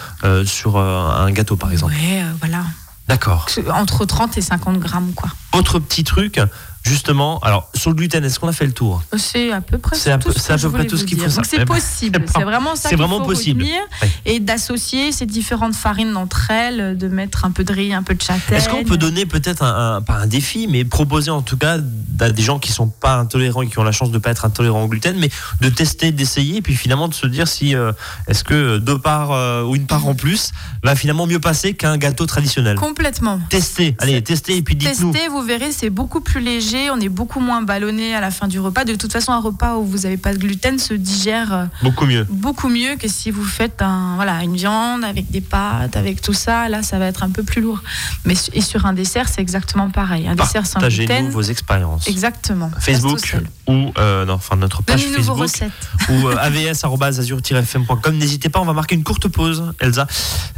sur 0.45 0.78
un 0.78 1.31
gâteau 1.31 1.56
par 1.56 1.71
exemple. 1.71 1.94
Oui, 2.00 2.19
voilà. 2.39 2.63
D'accord. 3.07 3.45
Entre 3.71 4.06
30 4.06 4.38
et 4.38 4.42
50 4.42 4.80
grammes, 4.80 5.12
quoi. 5.16 5.30
Autre 5.54 5.80
petit 5.80 6.04
truc, 6.04 6.39
justement, 6.86 7.40
alors 7.40 7.70
sur 7.74 7.90
le 7.90 7.96
gluten, 7.96 8.24
est-ce 8.24 8.40
qu'on 8.40 8.48
a 8.48 8.54
fait 8.54 8.66
le 8.66 8.72
tour? 8.72 9.02
C'est 9.18 9.52
à 9.52 9.62
peu 9.62 9.78
près 9.78 9.96
c'est 9.96 10.12
à 10.12 10.18
peu, 10.18 10.32
tout, 10.32 10.40
à 10.50 10.58
peu 10.58 10.70
près 10.70 10.86
tout 10.86 10.98
ce 10.98 11.04
qu'il 11.04 11.20
faut. 11.20 11.28
Donc 11.28 11.46
c'est 11.46 11.66
possible, 11.66 12.24
c'est 12.34 12.44
vraiment 12.44 12.76
ça. 12.76 12.90
C'est 12.90 12.96
vraiment 12.96 13.22
possible. 13.22 13.66
Et 14.26 14.40
d'associer 14.40 15.12
ces 15.12 15.26
différentes 15.26 15.76
farines 15.76 16.16
entre 16.16 16.52
elles, 16.52 16.98
de 16.98 17.08
mettre 17.08 17.46
un 17.46 17.52
peu 17.52 17.64
de 17.64 17.74
riz, 17.74 17.94
un 17.94 18.04
peu 18.04 18.14
de 18.14 18.22
châtaigne. 18.22 18.58
Est-ce 18.58 18.70
qu'on 18.70 18.84
peut 18.84 18.98
donner 18.98 19.26
peut-être 19.26 19.64
un, 19.64 20.02
pas 20.02 20.16
un 20.16 20.28
défi, 20.28 20.68
mais 20.68 20.86
proposer 20.86 21.32
en 21.32 21.42
tout 21.42 21.58
cas 21.58 21.80
à 22.20 22.30
des 22.30 22.44
gens 22.44 22.60
qui 22.60 22.72
sont 22.72 22.88
pas 22.88 23.18
intolérants 23.18 23.64
et 23.64 23.68
qui 23.68 23.80
ont 23.80 23.84
la 23.84 23.92
chance 23.92 24.12
de 24.12 24.18
pas 24.20 24.30
être 24.30 24.46
intolérants 24.46 24.84
au 24.84 24.88
gluten, 24.88 25.18
mais 25.18 25.30
de 25.62 25.70
tester, 25.70 26.12
d'essayer, 26.12 26.58
et 26.58 26.62
puis 26.62 26.76
finalement 26.76 27.08
de 27.08 27.14
se 27.14 27.28
dire 27.28 27.48
si 27.48 27.76
euh, 27.76 27.92
est-ce 28.28 28.44
que 28.44 28.78
deux 28.78 29.00
parts 29.00 29.31
euh, 29.31 29.64
ou 29.64 29.76
une 29.76 29.88
part 29.88 30.08
en 30.08 30.14
plus 30.14 30.52
va 30.84 30.96
finalement 30.96 31.26
mieux 31.26 31.40
passer 31.40 31.74
qu'un 31.74 31.98
gâteau 31.98 32.26
traditionnel? 32.26 32.78
Complètement. 32.78 33.40
Tester, 33.50 33.96
allez, 34.00 34.22
tester 34.22 34.56
et 34.58 34.62
puis 34.62 34.76
dites-nous. 34.76 35.12
Tester, 35.12 35.30
vous 35.30 35.42
verrez, 35.42 35.72
c'est 35.72 35.90
beaucoup 35.90 36.22
plus 36.22 36.42
léger 36.42 36.75
on 36.92 37.00
est 37.00 37.10
beaucoup 37.10 37.39
moins 37.39 37.62
ballonné 37.62 38.16
à 38.16 38.22
la 38.22 38.31
fin 38.31 38.48
du 38.48 38.60
repas. 38.60 38.86
De 38.86 38.95
toute 38.95 39.12
façon, 39.12 39.31
un 39.31 39.39
repas 39.39 39.75
où 39.75 39.86
vous 39.86 40.00
n'avez 40.00 40.18
pas 40.18 40.33
de 40.33 40.38
gluten 40.38 40.80
se 40.80 40.94
digère 40.94 41.54
euh, 41.54 41.66
beaucoup 41.83 42.06
mieux. 42.06 42.25
Beaucoup 42.30 42.69
mieux 42.69 42.95
que 42.95 43.07
si 43.07 43.31
vous 43.31 43.44
faites 43.44 43.81
un, 43.81 44.16
voilà, 44.16 44.44
une 44.44 44.56
viande 44.56 45.04
avec 45.04 45.30
des 45.31 45.42
pâtes, 45.42 45.95
avec 45.95 46.22
tout 46.22 46.33
ça. 46.33 46.69
Là, 46.69 46.83
ça 46.83 47.00
va 47.00 47.07
être 47.07 47.24
un 47.24 47.30
peu 47.30 47.44
plus 47.44 47.62
lourd. 47.62 47.81
Mais 48.25 48.36
et 48.54 48.62
sur 48.62 48.86
un 48.86 48.94
dessert, 48.94 49.27
c'est 49.27 49.42
exactement 49.42 49.89
pareil. 49.89 50.27
Un 50.27 50.36
dessert 50.36 50.66
sans 50.66 50.80
gluten. 50.80 51.25
nous 51.25 51.31
vos 51.31 51.42
expériences. 51.42 52.07
Exactement. 52.07 52.72
Facebook 52.80 53.36
ou 53.68 53.92
euh, 53.98 54.25
non, 54.25 54.33
enfin 54.33 54.56
notre 54.56 54.83
page 54.83 55.01
Facebook 55.01 55.50
ou 56.10 56.28
euh, 56.28 56.36
avs@azur-fm.com. 56.38 58.18
N'hésitez 58.18 58.50
pas, 58.50 58.60
on 58.60 58.66
va 58.66 58.74
marquer 58.74 58.95
une 58.95 59.04
courte 59.04 59.28
pause, 59.28 59.74
Elsa. 59.80 60.07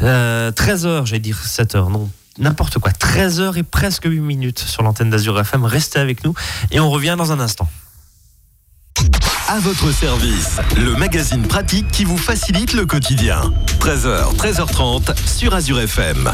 13h, 0.02 1.06
j'allais 1.06 1.20
dire 1.20 1.40
7h, 1.46 1.92
non 1.92 2.10
n'importe 2.38 2.80
quoi. 2.80 2.92
13h 2.92 3.58
et 3.58 3.64
presque 3.64 4.06
8 4.06 4.20
minutes 4.20 4.60
sur 4.60 4.84
l'antenne 4.84 5.10
d'Azur 5.10 5.40
FM. 5.40 5.66
Restez 5.66 6.00
avec 6.00 6.24
nous 6.24 6.34
et 6.72 6.80
on 6.80 6.90
revient 6.90 7.16
dans 7.18 7.32
un 7.32 7.40
instant. 7.40 7.70
À 9.48 9.60
votre 9.60 9.92
service, 9.94 10.58
le 10.76 10.96
magazine 10.96 11.48
pratique 11.48 11.88
qui 11.90 12.04
vous 12.04 12.18
facilite 12.18 12.74
le 12.74 12.86
quotidien. 12.86 13.54
13h, 13.80 14.36
13h30 14.36 15.16
sur 15.26 15.54
Azure 15.54 15.80
FM. 15.80 16.34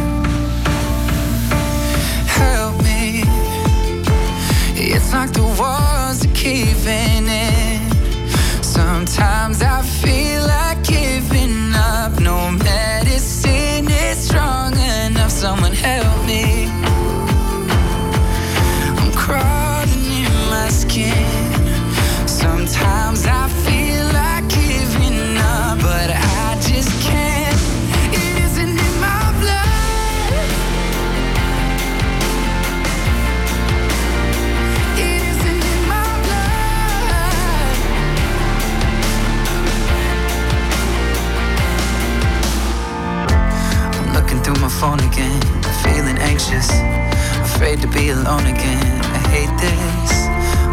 someone 15.41 15.73
else. 15.83 16.10
afraid 47.61 47.79
to 47.79 47.87
be 47.89 48.09
alone 48.09 48.47
again. 48.47 49.01
I 49.03 49.19
hate 49.29 49.55
this. 49.61 50.11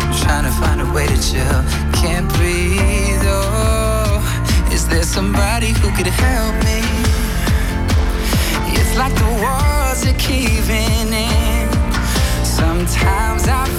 I'm 0.00 0.14
trying 0.24 0.44
to 0.44 0.54
find 0.58 0.80
a 0.80 0.90
way 0.94 1.06
to 1.06 1.18
chill. 1.20 1.60
Can't 1.92 2.26
breathe. 2.32 3.24
Oh, 3.24 4.24
is 4.72 4.88
there 4.88 5.02
somebody 5.02 5.68
who 5.80 5.90
could 5.94 6.06
help 6.06 6.54
me? 6.64 6.80
It's 8.72 8.96
like 8.96 9.14
the 9.16 9.30
walls 9.44 10.00
are 10.06 10.18
caving 10.18 11.12
in. 11.12 11.68
Sometimes 12.42 13.46
I 13.48 13.77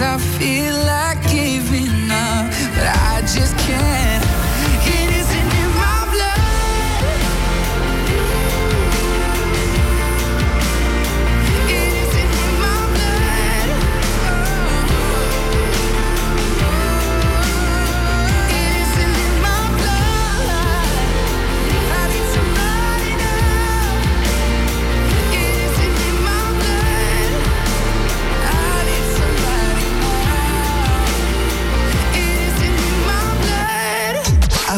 I 0.00 0.18
feel 0.18 0.74
like 0.84 1.05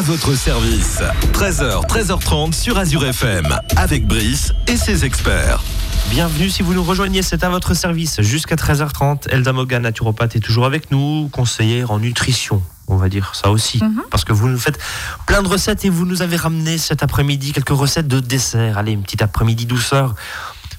votre 0.09 0.33
service. 0.33 1.03
13h, 1.33 1.85
13h30 1.85 2.53
sur 2.53 2.79
Azure 2.79 3.05
FM. 3.05 3.45
Avec 3.75 4.07
Brice 4.07 4.53
et 4.65 4.75
ses 4.75 5.05
experts. 5.05 5.61
Bienvenue 6.09 6.49
si 6.49 6.63
vous 6.63 6.73
nous 6.73 6.83
rejoignez, 6.83 7.21
c'est 7.21 7.43
à 7.43 7.49
votre 7.49 7.75
service 7.75 8.19
jusqu'à 8.21 8.55
13h30. 8.55 9.29
Elda 9.29 9.53
Moga, 9.53 9.77
naturopathe, 9.77 10.35
est 10.35 10.39
toujours 10.39 10.65
avec 10.65 10.89
nous, 10.89 11.29
conseillère 11.31 11.91
en 11.91 11.99
nutrition. 11.99 12.63
On 12.87 12.95
va 12.95 13.07
dire 13.07 13.35
ça 13.35 13.51
aussi. 13.51 13.81
Parce 14.09 14.25
que 14.25 14.33
vous 14.33 14.49
nous 14.49 14.57
faites 14.57 14.79
plein 15.27 15.43
de 15.43 15.47
recettes 15.47 15.85
et 15.85 15.89
vous 15.89 16.07
nous 16.07 16.23
avez 16.23 16.37
ramené 16.37 16.79
cet 16.79 17.03
après-midi 17.03 17.51
quelques 17.51 17.69
recettes 17.69 18.07
de 18.07 18.19
dessert. 18.19 18.79
Allez, 18.79 18.93
une 18.93 19.03
petite 19.03 19.21
après-midi 19.21 19.67
douceur. 19.67 20.15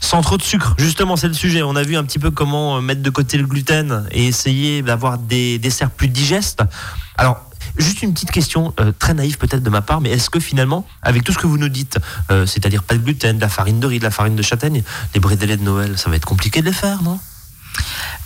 Sans 0.01 0.23
trop 0.23 0.39
de 0.39 0.43
sucre, 0.43 0.75
justement, 0.77 1.15
c'est 1.15 1.29
le 1.29 1.35
sujet. 1.35 1.63
On 1.63 1.77
a 1.77 1.85
vu 1.85 1.97
un 1.97 2.03
petit 2.03 2.19
peu 2.19 2.33
comment 2.33 2.83
mettre 2.83 3.03
de 3.03 3.11
côté 3.11 3.39
le 3.39 3.47
gluten 3.47 4.09
et 4.11 4.27
essayer 4.27 4.83
d'avoir 4.83 5.19
des 5.19 5.61
desserts 5.61 5.91
plus 5.91 6.09
digestes. 6.09 6.65
Alors, 7.17 7.50
juste 7.81 8.03
une 8.03 8.13
petite 8.13 8.31
question, 8.31 8.73
euh, 8.81 8.93
très 8.99 9.15
naïve 9.15 9.39
peut-être 9.39 9.63
de 9.63 9.71
ma 9.71 9.81
part, 9.83 10.01
mais 10.01 10.11
est-ce 10.11 10.31
que 10.31 10.41
finalement, 10.41 10.87
avec 11.03 11.25
tout 11.25 11.33
ce 11.33 11.39
que 11.39 11.47
vous 11.47 11.59
nous 11.59 11.69
dites, 11.69 11.99
euh, 12.31 12.47
c'est-à-dire 12.47 12.83
pas 12.83 12.95
de 12.95 13.01
gluten, 13.01 13.37
de 13.37 13.41
la 13.41 13.49
farine 13.49 13.81
de 13.81 13.87
riz, 13.87 13.99
de 13.99 14.05
la 14.05 14.11
farine 14.11 14.37
de 14.37 14.43
châtaigne, 14.43 14.83
les 15.15 15.21
brédélés 15.21 15.57
de 15.57 15.63
Noël, 15.63 15.97
ça 15.99 16.11
va 16.11 16.17
être 16.17 16.27
compliqué 16.27 16.61
de 16.61 16.67
les 16.67 16.73
faire, 16.73 17.03
non? 17.03 17.19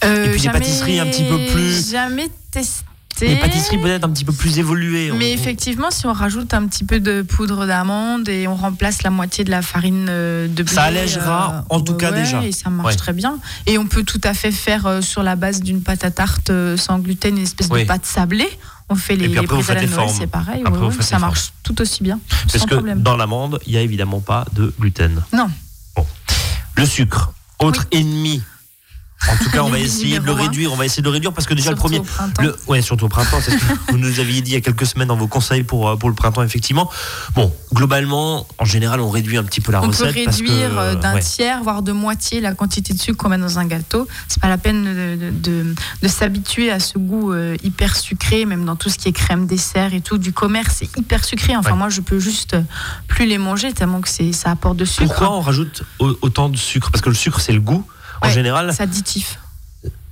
Euh, 0.04 0.24
Et 0.26 0.28
puis 0.30 0.38
les 0.38 0.44
jamais- 0.44 0.58
pâtisseries 0.58 1.00
un 1.00 1.06
petit 1.06 1.24
peu 1.24 1.38
plus- 1.52 1.90
Jamais 1.90 2.28
testé. 2.50 2.84
Les 3.20 3.36
pâtisseries 3.36 3.78
peut-être 3.78 4.02
un 4.04 4.10
petit 4.10 4.24
peu 4.24 4.32
plus 4.32 4.58
évoluées. 4.58 5.12
on- 5.12 5.16
Mais 5.16 5.30
effectivement, 5.32 5.92
si 5.92 6.04
on 6.06 6.12
rajoute 6.12 6.52
un 6.52 6.66
petit 6.66 6.82
peu 6.82 6.98
de 6.98 7.22
poudre 7.22 7.64
d'amande 7.64 8.28
et 8.28 8.48
on 8.48 8.56
remplace 8.56 9.04
la 9.04 9.10
moitié 9.10 9.44
de 9.44 9.52
la 9.52 9.62
farine 9.62 10.06
euh, 10.10 10.48
de 10.48 10.62
blé, 10.64 10.74
Ça 10.74 10.82
allègera, 10.82 11.64
en 11.70 11.80
tout 11.80 11.94
cas, 11.94 12.10
ouais, 12.10 12.22
déjà. 12.22 12.42
Et 12.44 12.50
ça 12.50 12.70
marche 12.70 12.88
Ouais. 12.88 12.96
très 12.96 13.12
bien. 13.12 13.38
Et 13.66 13.78
on 13.78 13.86
peut 13.86 14.02
tout 14.02 14.20
à 14.24 14.34
fait 14.34 14.50
faire 14.50 14.86
euh, 14.86 15.00
sur 15.00 15.22
la 15.22 15.36
base 15.36 15.60
d'une 15.62 15.80
pâte 15.80 16.02
à 16.02 16.10
tarte 16.10 16.50
sans 16.76 16.98
gluten, 16.98 17.36
une 17.36 17.44
espèce 17.44 17.68
Oui. 17.70 17.82
de 17.82 17.86
pâte 17.86 18.04
sablée. 18.04 18.50
On 18.88 18.94
fait 18.96 19.16
les, 19.16 19.28
puis 19.28 19.38
après, 19.38 19.56
les 19.56 19.62
vous 19.62 19.66
faites 19.66 19.76
brésil 19.76 19.78
à 19.78 19.80
les 19.80 19.96
Noël, 19.96 20.08
formes. 20.08 20.20
c'est 20.20 20.26
pareil. 20.26 20.62
Après, 20.64 21.02
ça 21.02 21.18
marche 21.18 21.52
tout 21.62 21.80
aussi 21.80 22.02
bien. 22.02 22.20
Parce 22.42 22.58
sans 22.58 22.66
que 22.66 22.74
problème. 22.74 23.02
dans 23.02 23.16
l'amande, 23.16 23.58
il 23.66 23.72
n'y 23.72 23.78
a 23.78 23.82
évidemment 23.82 24.20
pas 24.20 24.44
de 24.52 24.72
gluten. 24.78 25.22
Non. 25.32 25.48
Le 26.76 26.86
sucre, 26.86 27.32
autre 27.60 27.86
ennemi. 27.92 28.42
En 29.32 29.42
tout 29.42 29.50
cas, 29.50 29.62
on 29.62 29.70
va 29.70 29.78
essayer 29.78 30.18
de 30.18 30.24
le 30.26 30.32
réduire. 30.32 30.72
On 30.72 30.76
va 30.76 30.84
essayer 30.84 31.02
de 31.02 31.08
le 31.08 31.12
réduire 31.12 31.32
parce 31.32 31.46
que 31.46 31.54
déjà 31.54 31.70
Surtout 31.70 31.88
le 31.88 31.96
au 31.98 32.02
premier, 32.02 32.08
printemps. 32.32 32.42
le, 32.42 32.56
ouais, 32.68 32.82
surtout 32.82 33.06
au 33.06 33.08
printemps. 33.08 33.38
C'est 33.42 33.52
ce 33.52 33.56
que 33.56 33.74
vous 33.92 33.98
nous 33.98 34.20
aviez 34.20 34.40
dit 34.42 34.50
il 34.50 34.54
y 34.54 34.56
a 34.56 34.60
quelques 34.60 34.86
semaines 34.86 35.08
dans 35.08 35.16
vos 35.16 35.26
conseils 35.28 35.62
pour 35.62 35.88
euh, 35.88 35.96
pour 35.96 36.08
le 36.08 36.14
printemps, 36.14 36.42
effectivement. 36.42 36.90
Bon, 37.34 37.52
globalement, 37.72 38.46
en 38.58 38.64
général, 38.64 39.00
on 39.00 39.10
réduit 39.10 39.36
un 39.38 39.44
petit 39.44 39.60
peu 39.60 39.72
la 39.72 39.78
On 39.80 39.82
peut 39.82 39.88
recette 39.88 40.24
parce 40.24 40.40
que 40.40 40.46
réduire 40.48 40.78
euh, 40.78 40.94
d'un 40.94 41.14
ouais. 41.14 41.20
tiers, 41.20 41.62
voire 41.62 41.82
de 41.82 41.92
moitié 41.92 42.40
la 42.40 42.54
quantité 42.54 42.92
de 42.94 42.98
sucre 43.00 43.16
qu'on 43.22 43.28
met 43.30 43.38
dans 43.38 43.58
un 43.58 43.66
gâteau. 43.66 44.06
C'est 44.28 44.40
pas 44.40 44.48
la 44.48 44.58
peine 44.58 44.84
de, 44.84 45.16
de- 45.16 45.30
de- 45.30 45.74
de 46.02 46.08
s'habituer 46.08 46.70
à 46.70 46.80
ce 46.80 46.98
goût 46.98 47.32
euh, 47.32 47.56
hyper 47.62 47.96
sucré, 47.96 48.44
même 48.44 48.64
dans 48.64 48.76
tout 48.76 48.88
ce 48.90 48.98
qui 48.98 49.08
est 49.08 49.12
crème 49.12 49.46
dessert 49.46 49.94
et 49.94 50.00
tout. 50.00 50.18
Du 50.18 50.32
commerce, 50.32 50.76
c'est 50.78 50.96
hyper 50.98 51.24
sucré. 51.24 51.56
Enfin, 51.56 51.70
Ouais. 51.72 51.76
moi, 51.78 51.88
je 51.88 52.00
peux 52.00 52.18
juste 52.18 52.56
plus 53.08 53.26
les 53.26 53.38
manger 53.38 53.72
tellement 53.72 54.00
que 54.00 54.08
c'est, 54.08 54.32
ça 54.32 54.50
apporte 54.50 54.76
de 54.76 54.84
sucre. 54.84 55.06
Pourquoi 55.06 55.32
on 55.32 55.40
rajoute 55.40 55.82
au- 55.98 56.16
autant 56.22 56.48
de 56.48 56.56
sucre? 56.56 56.90
Parce 56.90 57.02
que 57.02 57.08
le 57.08 57.14
sucre, 57.14 57.40
c'est 57.40 57.52
le 57.52 57.60
goût. 57.60 57.84
En 58.24 58.28
Ouais, 58.28 58.32
général, 58.32 58.72
C'est 58.74 58.82
additif. 58.82 59.38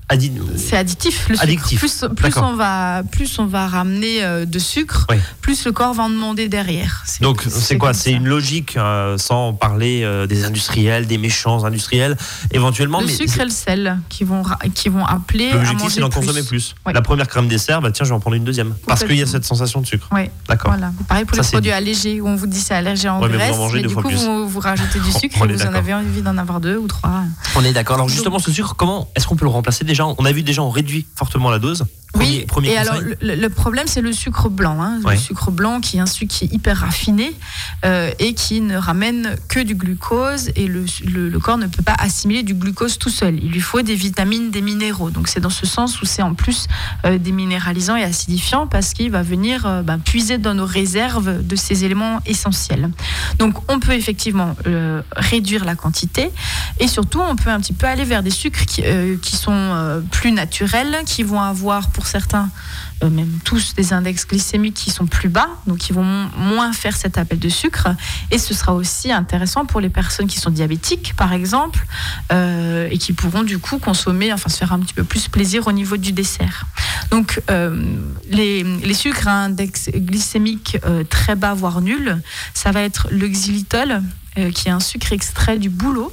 Adi- 0.09 0.33
C'est 0.57 0.77
additif. 0.77 1.29
Le 1.29 1.35
sucre. 1.35 1.43
Addictif. 1.45 1.81
Plus, 1.81 2.37
on 2.37 2.55
va, 2.55 3.03
plus 3.11 3.39
on 3.39 3.47
va 3.47 3.67
ramener 3.67 4.23
euh, 4.23 4.45
de 4.45 4.59
sucre, 4.59 5.07
plus 5.41 5.65
le 5.65 5.73
corps 5.73 5.95
va 5.95 6.05
en 6.05 6.11
demander 6.11 6.49
derrière. 6.49 7.03
Donc 7.21 7.43
c'est 7.49 7.79
quoi? 7.79 7.95
C'est 7.95 8.13
une 8.13 8.27
logique, 8.27 8.77
euh, 8.77 9.17
sans 9.19 9.53
parler 9.53 10.03
euh, 10.03 10.27
des 10.27 10.45
industriels, 10.45 11.07
des 11.07 11.19
méchants 11.19 11.65
industriels, 11.65 12.17
éventuellement. 12.53 13.01
le 13.01 13.07
mais 13.07 13.13
sucre 13.13 13.41
et 13.41 13.45
le 13.45 13.51
sel 13.51 13.99
qui 14.09 14.25
vont, 14.25 14.43
qui 14.75 14.89
vont 14.89 15.05
appeler 15.05 15.51
à 15.51 15.55
L'objectif, 15.57 15.89
c'est 15.93 16.01
d'en 16.01 16.11
consommer 16.11 16.43
plus. 16.43 16.75
La 16.93 17.03
première 17.03 17.29
crème 17.29 17.49
dessert, 17.49 17.81
bah 17.81 17.91
tiens, 17.93 18.05
je 18.05 18.11
vais 18.11 18.17
en 18.17 18.21
prendre 18.21 18.37
une 18.37 18.45
deuxième. 18.45 18.75
Parce 18.87 19.05
qu'il 19.05 19.17
y 19.17 19.23
a 19.23 19.27
cette 19.27 19.45
sensation 19.45 19.81
de 19.81 19.87
sucre. 19.87 20.09
Ouais. 20.13 20.31
D'accord. 20.49 20.73
Voilà. 20.73 20.93
Pareil 21.09 21.25
pour 21.25 21.37
Ça, 21.37 21.43
les 21.43 21.49
produits 21.49 21.73
allégés 21.73 22.21
où 22.21 22.29
on 22.29 22.37
vous 22.37 22.47
dit 22.47 22.61
c'est 22.61 22.75
allégé 22.75 23.09
en 23.09 23.21
Ouais, 23.21 23.29
mais 23.29 23.37
vous 23.51 23.55
en 23.61 23.69
graisse, 23.69 23.83
mais 23.83 23.89
du 23.89 23.95
coup 23.95 24.03
plus. 24.03 24.17
vous, 24.17 24.49
vous 24.49 24.61
rajoutez 24.61 24.99
du 25.01 25.11
sucre 25.19 25.37
On 25.41 25.49
et 25.49 25.53
vous 25.55 25.63
en 25.67 25.75
avez 25.75 25.95
envie 25.95 26.23
d'en 26.23 26.37
avoir 26.39 26.61
deux 26.61 26.77
ou 26.77 26.87
trois. 26.87 27.23
On 27.57 27.65
est 27.65 27.73
d'accord. 27.73 27.97
Alors 27.97 28.09
justement, 28.09 28.39
ce 28.39 28.51
sucre, 28.53 28.75
comment 28.77 29.09
est-ce 29.15 29.27
qu'on 29.27 29.37
peut 29.37 29.45
le 29.45 29.51
remplacer 29.51 29.85
On 30.01 30.25
a 30.25 30.33
vu 30.33 30.43
déjà, 30.43 30.63
on 30.63 30.71
réduit 30.71 31.07
fortement 31.15 31.51
la 31.51 31.59
dose. 31.59 31.85
Premier, 32.13 32.29
oui. 32.41 32.45
premier 32.47 32.69
et 32.69 32.77
conseil. 32.77 32.89
alors 32.89 33.01
le, 33.23 33.35
le 33.37 33.49
problème 33.49 33.87
c'est 33.87 34.03
le 34.03 34.13
sucre 34.13 34.51
blanc, 34.51 34.83
hein. 34.83 35.01
Ouais. 35.03 35.15
le 35.15 35.19
sucre 35.21 35.51
blanc 35.51 35.81
qui 35.81 35.97
est 35.97 36.01
un 36.01 36.07
sucre 36.07 36.35
qui 36.35 36.45
est 36.45 36.53
hyper 36.53 36.77
raffiné 36.79 37.33
euh, 37.87 38.11
et 38.19 38.35
qui 38.35 38.61
ne 38.61 38.77
ramène 38.77 39.35
que 39.49 39.61
du 39.61 39.75
glucose 39.75 40.51
et 40.55 40.67
le, 40.67 40.85
le- 41.07 41.31
le 41.31 41.39
corps 41.39 41.57
ne 41.57 41.67
peut 41.67 41.83
pas 41.83 41.95
assimiler 41.99 42.43
du 42.43 42.53
glucose 42.55 42.99
tout 42.99 43.09
seul. 43.09 43.37
Il 43.43 43.51
lui 43.51 43.61
faut 43.61 43.81
des 43.83 43.95
vitamines, 43.95 44.51
des 44.51 44.61
minéraux. 44.61 45.09
Donc 45.11 45.29
c'est 45.29 45.41
dans 45.41 45.49
ce 45.51 45.65
sens 45.67 46.03
où 46.03 46.05
c'est 46.05 46.21
en 46.23 46.35
plus 46.35 46.67
euh, 47.07 47.17
déminéralisant 47.19 47.97
et 47.97 48.03
acidifiant 48.05 48.67
parce 48.67 48.93
qu'il 48.93 49.11
va 49.11 49.23
venir 49.23 49.65
euh, 49.65 49.83
ben, 49.83 49.99
puiser 49.99 50.37
dans 50.37 50.55
nos 50.55 50.67
réserves 50.67 51.43
de 51.47 51.57
ces 51.57 51.85
éléments 51.85 52.21
essentiels. 52.27 52.91
Donc 53.39 53.55
on 53.73 53.81
peut 53.81 53.93
effectivement 53.95 54.55
euh, 54.67 55.01
réduire 55.17 55.65
la 55.65 55.77
quantité 55.77 56.31
et 56.79 56.89
surtout 56.89 57.21
on 57.21 57.37
peut 57.37 57.51
un 57.51 57.61
petit 57.61 57.73
peu 57.73 57.87
aller 57.87 58.05
vers 58.05 58.23
des 58.23 58.31
sucres 58.31 58.67
qui, 58.67 58.83
qui 59.23 59.37
sont 59.37 60.03
plus 60.11 60.33
naturels, 60.33 60.99
qui 61.07 61.23
vont 61.23 61.41
avoir 61.41 61.89
pour 61.91 62.02
certains 62.07 62.51
euh, 63.03 63.11
même 63.11 63.39
tous 63.45 63.75
des 63.75 63.93
index 63.93 64.27
glycémiques 64.27 64.75
qui 64.75 64.91
sont 64.91 65.07
plus 65.07 65.29
bas, 65.29 65.49
donc 65.67 65.79
qui 65.79 65.93
vont 65.93 66.05
mo- 66.05 66.29
moins 66.37 66.73
faire 66.73 66.97
cet 66.97 67.19
appel 67.19 67.39
de 67.39 67.49
sucre. 67.49 67.89
Et 68.31 68.39
ce 68.39 68.55
sera 68.55 68.75
aussi 68.75 69.11
intéressant 69.13 69.65
pour 69.67 69.81
les 69.81 69.89
personnes 69.89 70.27
qui 70.27 70.39
sont 70.39 70.51
diabétiques, 70.51 71.15
par 71.17 71.33
exemple, 71.33 71.85
euh, 72.33 72.89
et 72.91 72.99
qui 72.99 73.13
pourront 73.13 73.43
du 73.43 73.59
coup 73.59 73.79
consommer, 73.79 74.33
enfin 74.33 74.49
se 74.49 74.59
faire 74.59 74.73
un 74.73 74.81
petit 74.81 74.95
peu 74.95 75.05
plus 75.05 75.29
plaisir 75.29 75.67
au 75.67 75.73
niveau 75.73 75.97
du 75.97 76.13
dessert. 76.13 76.67
Donc 77.11 77.43
euh, 77.51 77.83
les, 78.31 78.63
les 78.63 78.95
sucres 78.95 79.29
à 79.29 79.45
index 79.45 79.91
glycémique 79.91 80.79
très 81.11 81.35
bas, 81.35 81.55
voire 81.55 81.81
nul, 81.81 82.21
ça 82.55 82.71
va 82.71 82.83
être 82.83 83.09
le 83.11 83.29
xylitol, 83.29 84.03
qui 84.55 84.69
est 84.69 84.73
un 84.73 84.81
sucre 84.81 85.13
extrait 85.13 85.59
du 85.59 85.69
bouleau. 85.69 86.13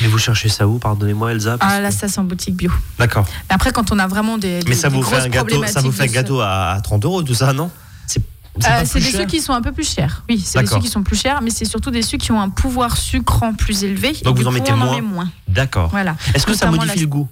Mais 0.00 0.06
vous 0.08 0.18
cherchez 0.18 0.48
ça 0.48 0.66
où? 0.66 0.78
Pardonnez-moi, 0.78 1.32
Elsa. 1.32 1.58
parce 1.58 1.72
Ah 1.74 1.80
là, 1.80 1.90
ça 1.90 2.08
c'est 2.08 2.18
en 2.20 2.24
boutique 2.24 2.56
bio. 2.56 2.70
D'accord. 2.98 3.26
Mais 3.48 3.54
après, 3.54 3.72
quand 3.72 3.92
on 3.92 3.98
a 3.98 4.06
vraiment 4.06 4.38
des, 4.38 4.60
Mais 4.66 4.74
ça 4.74 4.88
des 4.88 4.96
vous 4.96 5.02
fait 5.02 5.16
un 5.16 5.28
gâteau, 5.28 5.64
ça 5.66 5.80
vous 5.80 5.92
fait 5.92 6.04
un 6.04 6.06
gâteau 6.12 6.40
à, 6.40 6.72
à 6.72 6.80
30 6.80 7.04
euros, 7.04 7.22
tout 7.22 7.34
ça, 7.34 7.52
non? 7.52 7.70
C'est 8.06 8.22
Euh, 8.68 8.80
des 8.80 9.00
sucres 9.00 9.26
qui 9.26 9.40
sont 9.40 9.52
un 9.52 9.62
peu 9.62 9.70
plus 9.72 9.88
chers. 9.88 10.24
Oui, 10.28 10.42
c'est 10.44 10.58
des 10.60 10.66
sucres 10.66 10.80
qui 10.80 10.88
sont 10.88 11.02
plus 11.04 11.16
chers, 11.20 11.40
mais 11.40 11.50
c'est 11.50 11.64
surtout 11.64 11.90
des 11.92 12.02
sucres 12.02 12.24
qui 12.24 12.32
ont 12.32 12.40
un 12.40 12.48
pouvoir 12.50 12.96
sucrant 12.96 13.54
plus 13.54 13.84
élevé. 13.84 14.12
Donc 14.24 14.36
vous 14.38 14.46
en 14.46 14.50
mettez 14.50 14.72
moins. 14.72 14.94
met 14.96 15.00
moins. 15.00 15.30
D'accord. 15.48 15.88
Voilà. 15.90 16.16
Est-ce 16.34 16.46
que 16.46 16.54
ça 16.54 16.68
modifie 16.70 16.88
la- 16.96 17.00
le 17.02 17.06
goût? 17.06 17.28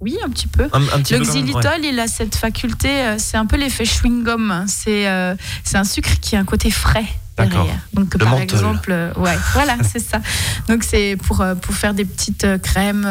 Oui, 0.00 0.16
un 0.24 0.30
petit 0.30 0.46
peu. 0.46 0.64
un, 0.72 0.80
un 0.82 1.02
petit 1.02 1.12
Le 1.12 1.18
peu 1.20 1.26
quand 1.26 1.34
même, 1.34 1.44
ouais. 1.44 1.50
xylitol, 1.52 1.84
il 1.84 2.00
a 2.00 2.06
cette 2.08 2.34
faculté, 2.34 2.88
euh, 2.88 3.16
c'est 3.18 3.36
un 3.36 3.44
peu 3.44 3.58
l'effet 3.58 3.84
chewing-gum. 3.84 4.64
C'est 4.66 5.06
euh, 5.08 5.34
c'est 5.62 5.76
un 5.76 5.84
sucre 5.84 6.18
qui 6.22 6.36
a 6.36 6.40
un 6.40 6.44
côté 6.46 6.70
frais. 6.70 7.04
D'accord. 7.38 7.66
Donc 7.94 8.12
Le 8.12 8.18
par 8.18 8.28
menthol. 8.30 8.42
exemple, 8.44 8.90
euh, 8.92 9.12
ouais, 9.16 9.36
voilà, 9.54 9.76
c'est 9.82 9.98
ça. 9.98 10.20
Donc 10.68 10.84
c'est 10.84 11.16
pour 11.26 11.40
euh, 11.40 11.54
pour 11.54 11.74
faire 11.74 11.94
des 11.94 12.04
petites 12.04 12.44
euh, 12.44 12.58
crèmes 12.58 13.06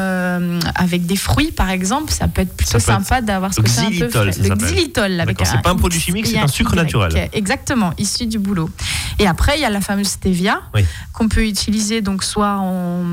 avec 0.75 1.05
des 1.07 1.15
fruits, 1.15 1.51
par 1.51 1.69
exemple, 1.71 2.11
ça 2.13 2.27
peut 2.27 2.41
être 2.41 2.55
plutôt 2.55 2.79
sympa 2.79 3.21
d'avoir 3.21 3.53
ce 3.53 3.61
côté 3.61 3.79
un 3.79 3.89
peu 3.89 4.09
frais. 4.09 4.31
ça 4.31 4.43
Le 4.49 4.55
xylitol 4.55 5.23
c'est 5.43 5.61
pas 5.63 5.71
un 5.71 5.75
produit 5.75 5.99
chimique, 5.99 6.27
c'est 6.27 6.37
un 6.37 6.47
sucre 6.47 6.75
naturel. 6.75 7.29
Exactement, 7.33 7.91
issu 7.97 8.27
du 8.27 8.37
boulot. 8.39 8.69
Et 9.17 9.27
après, 9.27 9.57
il 9.57 9.61
y 9.61 9.65
a 9.65 9.69
la 9.69 9.81
fameuse 9.81 10.07
stevia 10.07 10.61
Oui. 10.75 10.85
qu'on 11.13 11.27
peut 11.27 11.45
utiliser 11.45 12.01
donc 12.01 12.23
soit 12.23 12.55
en, 12.57 13.03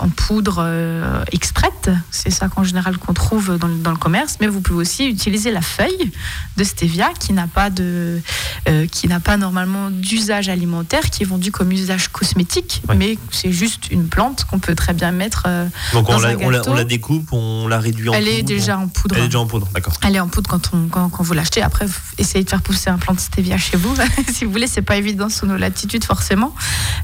en 0.00 0.08
poudre 0.14 0.56
euh, 0.64 1.24
extraite, 1.32 1.90
c'est 2.10 2.30
ça 2.30 2.48
qu'en 2.48 2.62
général 2.62 2.98
qu'on 2.98 3.12
trouve 3.14 3.58
dans, 3.58 3.66
le- 3.68 3.76
dans 3.76 3.90
le 3.90 3.96
commerce, 3.96 4.36
mais 4.40 4.46
vous 4.46 4.60
pouvez 4.60 4.80
aussi 4.80 5.08
utiliser 5.08 5.50
la 5.50 5.60
feuille 5.62 6.12
de 6.56 6.64
stevia 6.64 7.10
qui 7.18 7.32
n'a 7.32 7.46
pas 7.48 7.70
de, 7.70 8.20
euh, 8.68 8.86
qui 8.86 9.08
n'a 9.08 9.18
pas 9.20 9.36
normalement 9.36 9.90
d'usage 9.90 10.31
usage 10.32 10.48
alimentaire, 10.48 11.10
qui 11.10 11.22
est 11.22 11.26
vendue 11.26 11.52
comme 11.52 11.70
usage 11.72 12.08
cosmétique, 12.08 12.82
mais 12.96 13.18
c'est 13.30 13.52
juste 13.52 13.90
une 13.90 14.08
plante 14.08 14.44
qu'on 14.44 14.58
peut 14.58 14.74
très 14.74 14.94
bien 14.94 15.12
mettre 15.12 15.44
euh, 15.46 15.66
Donc 15.92 16.06
dans 16.06 16.14
on, 16.14 16.24
un 16.24 16.32
la, 16.32 16.38
on, 16.38 16.50
la, 16.50 16.58
gâteau. 16.58 16.70
on 16.70 16.74
la 16.74 16.84
découpe, 16.84 17.32
on 17.32 17.68
la 17.68 17.78
réduit 17.78 18.08
en 18.08 18.14
Elle 18.14 18.24
poudre. 18.24 18.38
est 18.38 18.42
déjà 18.42 18.78
en 18.78 18.88
poudre. 18.88 19.14
Elle 19.16 19.24
est 19.24 19.26
déjà 19.26 19.40
en 19.40 19.46
poudre, 19.46 19.68
d'accord. 19.74 19.92
Elle 20.02 20.16
est 20.16 20.20
en 20.20 20.28
poudre 20.28 20.48
quand, 20.48 20.70
on, 20.72 20.88
quand, 20.88 21.10
quand 21.10 21.22
vous 21.22 21.34
l'achetez. 21.34 21.60
Après, 21.60 21.84
essayez 22.16 22.44
de 22.44 22.48
faire 22.50 22.62
pousser 22.62 22.88
un 22.88 22.96
plant 22.98 23.12
de 23.14 23.20
stevia 23.20 23.58
chez 23.58 23.76
vous. 23.76 23.94
si 24.32 24.44
vous 24.46 24.52
voulez, 24.52 24.66
c'est 24.66 24.82
pas 24.82 24.96
évident 24.96 25.28
sous 25.28 25.44
nos 25.46 25.56
latitudes, 25.58 26.04
forcément. 26.04 26.54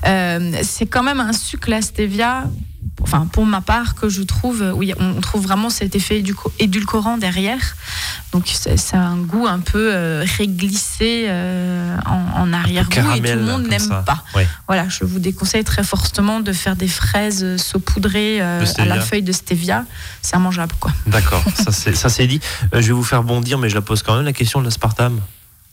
Euh, 0.06 0.52
c'est 0.62 0.86
quand 0.86 1.02
même 1.02 1.20
un 1.20 1.32
sucre, 1.34 1.68
la 1.68 1.82
stevia, 1.82 2.44
enfin, 3.02 3.26
pour 3.26 3.46
ma 3.46 3.60
part, 3.60 3.94
que 3.94 4.08
je 4.08 4.22
trouve, 4.22 4.62
euh, 4.62 4.72
oui, 4.72 4.94
on 4.98 5.20
trouve 5.20 5.42
vraiment 5.42 5.70
cet 5.70 5.94
effet 5.94 6.22
édulcorant 6.58 7.18
derrière. 7.18 7.76
Donc, 8.32 8.50
c'est 8.52 8.76
c'est 8.76 8.96
un 8.96 9.16
goût 9.16 9.46
un 9.46 9.60
peu 9.60 9.90
euh, 9.92 10.24
réglissé 10.38 11.26
euh, 11.28 11.96
en, 12.06 12.42
en 12.42 12.52
arrière-goût 12.52 13.12
et 13.16 13.20
tout 13.20 13.38
le 13.38 13.44
monde 13.44 13.66
n'aime 13.66 13.80
ça. 13.80 14.02
pas. 14.06 14.24
Voilà, 14.66 14.88
je 14.88 15.04
vous 15.04 15.18
déconseille 15.18 15.64
très 15.64 15.84
fortement 15.84 16.40
de 16.40 16.52
faire 16.52 16.76
des 16.76 16.88
fraises 16.88 17.56
saupoudrées 17.56 18.40
euh, 18.40 18.62
à 18.62 18.66
stevia. 18.66 18.94
la 18.96 19.00
feuille 19.00 19.22
de 19.22 19.32
stevia. 19.32 19.84
C'est 20.22 20.36
immangeable, 20.36 20.74
quoi. 20.80 20.92
D'accord, 21.06 21.42
ça 21.54 21.72
c'est 21.72 21.94
ça, 21.94 22.08
dit. 22.26 22.40
Je 22.72 22.78
vais 22.78 22.92
vous 22.92 23.04
faire 23.04 23.22
bondir, 23.22 23.58
mais 23.58 23.68
je 23.68 23.74
la 23.74 23.82
pose 23.82 24.02
quand 24.02 24.16
même, 24.16 24.24
la 24.24 24.32
question 24.32 24.60
de 24.60 24.64
l'aspartame. 24.64 25.20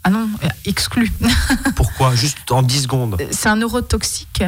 Ah 0.03 0.09
non, 0.09 0.29
exclu. 0.65 1.11
Pourquoi? 1.75 2.13
Juste 2.15 2.51
en 2.51 2.61
10 2.61 2.83
secondes. 2.83 3.17
C'est 3.31 3.49
un 3.49 3.55
neurotoxique. 3.55 4.43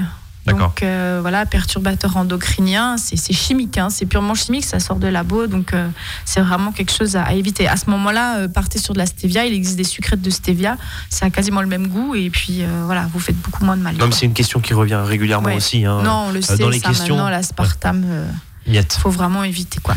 Donc 0.54 0.84
euh, 0.84 1.20
voilà, 1.22 1.46
perturbateur 1.46 2.16
endocrinien, 2.18 2.98
c'est 2.98 3.34
chimique, 3.34 3.78
hein, 3.78 3.90
c'est 3.90 4.06
purement 4.06 4.36
chimique, 4.36 4.66
ça 4.66 4.80
sort 4.80 4.98
de 4.98 5.08
labo, 5.08 5.48
donc 5.48 5.74
euh, 5.74 5.88
c'est 6.26 6.42
vraiment 6.42 6.72
quelque 6.72 6.92
chose 6.92 7.16
à, 7.16 7.24
à 7.24 7.34
éviter. 7.34 7.68
À 7.68 7.76
ce 7.78 7.90
moment-là, 7.90 8.38
euh, 8.38 8.48
partez 8.48 8.80
sur 8.80 8.94
de 8.94 9.00
la 9.00 9.06
stevia, 9.06 9.46
il 9.46 9.54
existe 9.54 9.78
des 9.78 9.84
sucrètes 9.84 10.22
de 10.22 10.30
stevia, 10.30 10.78
ça 11.10 11.26
a 11.26 11.30
quasiment 11.30 11.62
le 11.62 11.68
même 11.68 11.88
goût, 11.88 12.16
et 12.16 12.30
puis 12.30 12.64
voilà, 12.86 13.08
vous 13.14 13.20
faites 13.20 13.38
beaucoup 13.42 13.66
moins 13.66 13.78
de 13.78 13.82
mal. 13.82 13.96
Non, 13.98 14.08
mais 14.08 14.14
c'est 14.14 14.26
une 14.26 14.34
question 14.34 14.60
qui 14.60 14.74
revient 14.74 15.02
régulièrement 15.04 15.48
Ouais. 15.48 15.56
aussi. 15.58 15.86
Hein. 15.86 16.02
non, 16.04 16.26
on 16.28 16.32
le 16.32 16.42
sait, 16.42 16.58
dans 16.58 16.70
les 16.70 16.80
ça 16.80 16.90
questions, 16.90 17.16
maintenant, 17.16 17.30
l'aspartame, 17.30 18.06
Miette. 18.68 18.94
faut 19.02 19.10
vraiment 19.10 19.44
éviter 19.44 19.80
quoi. 19.82 19.96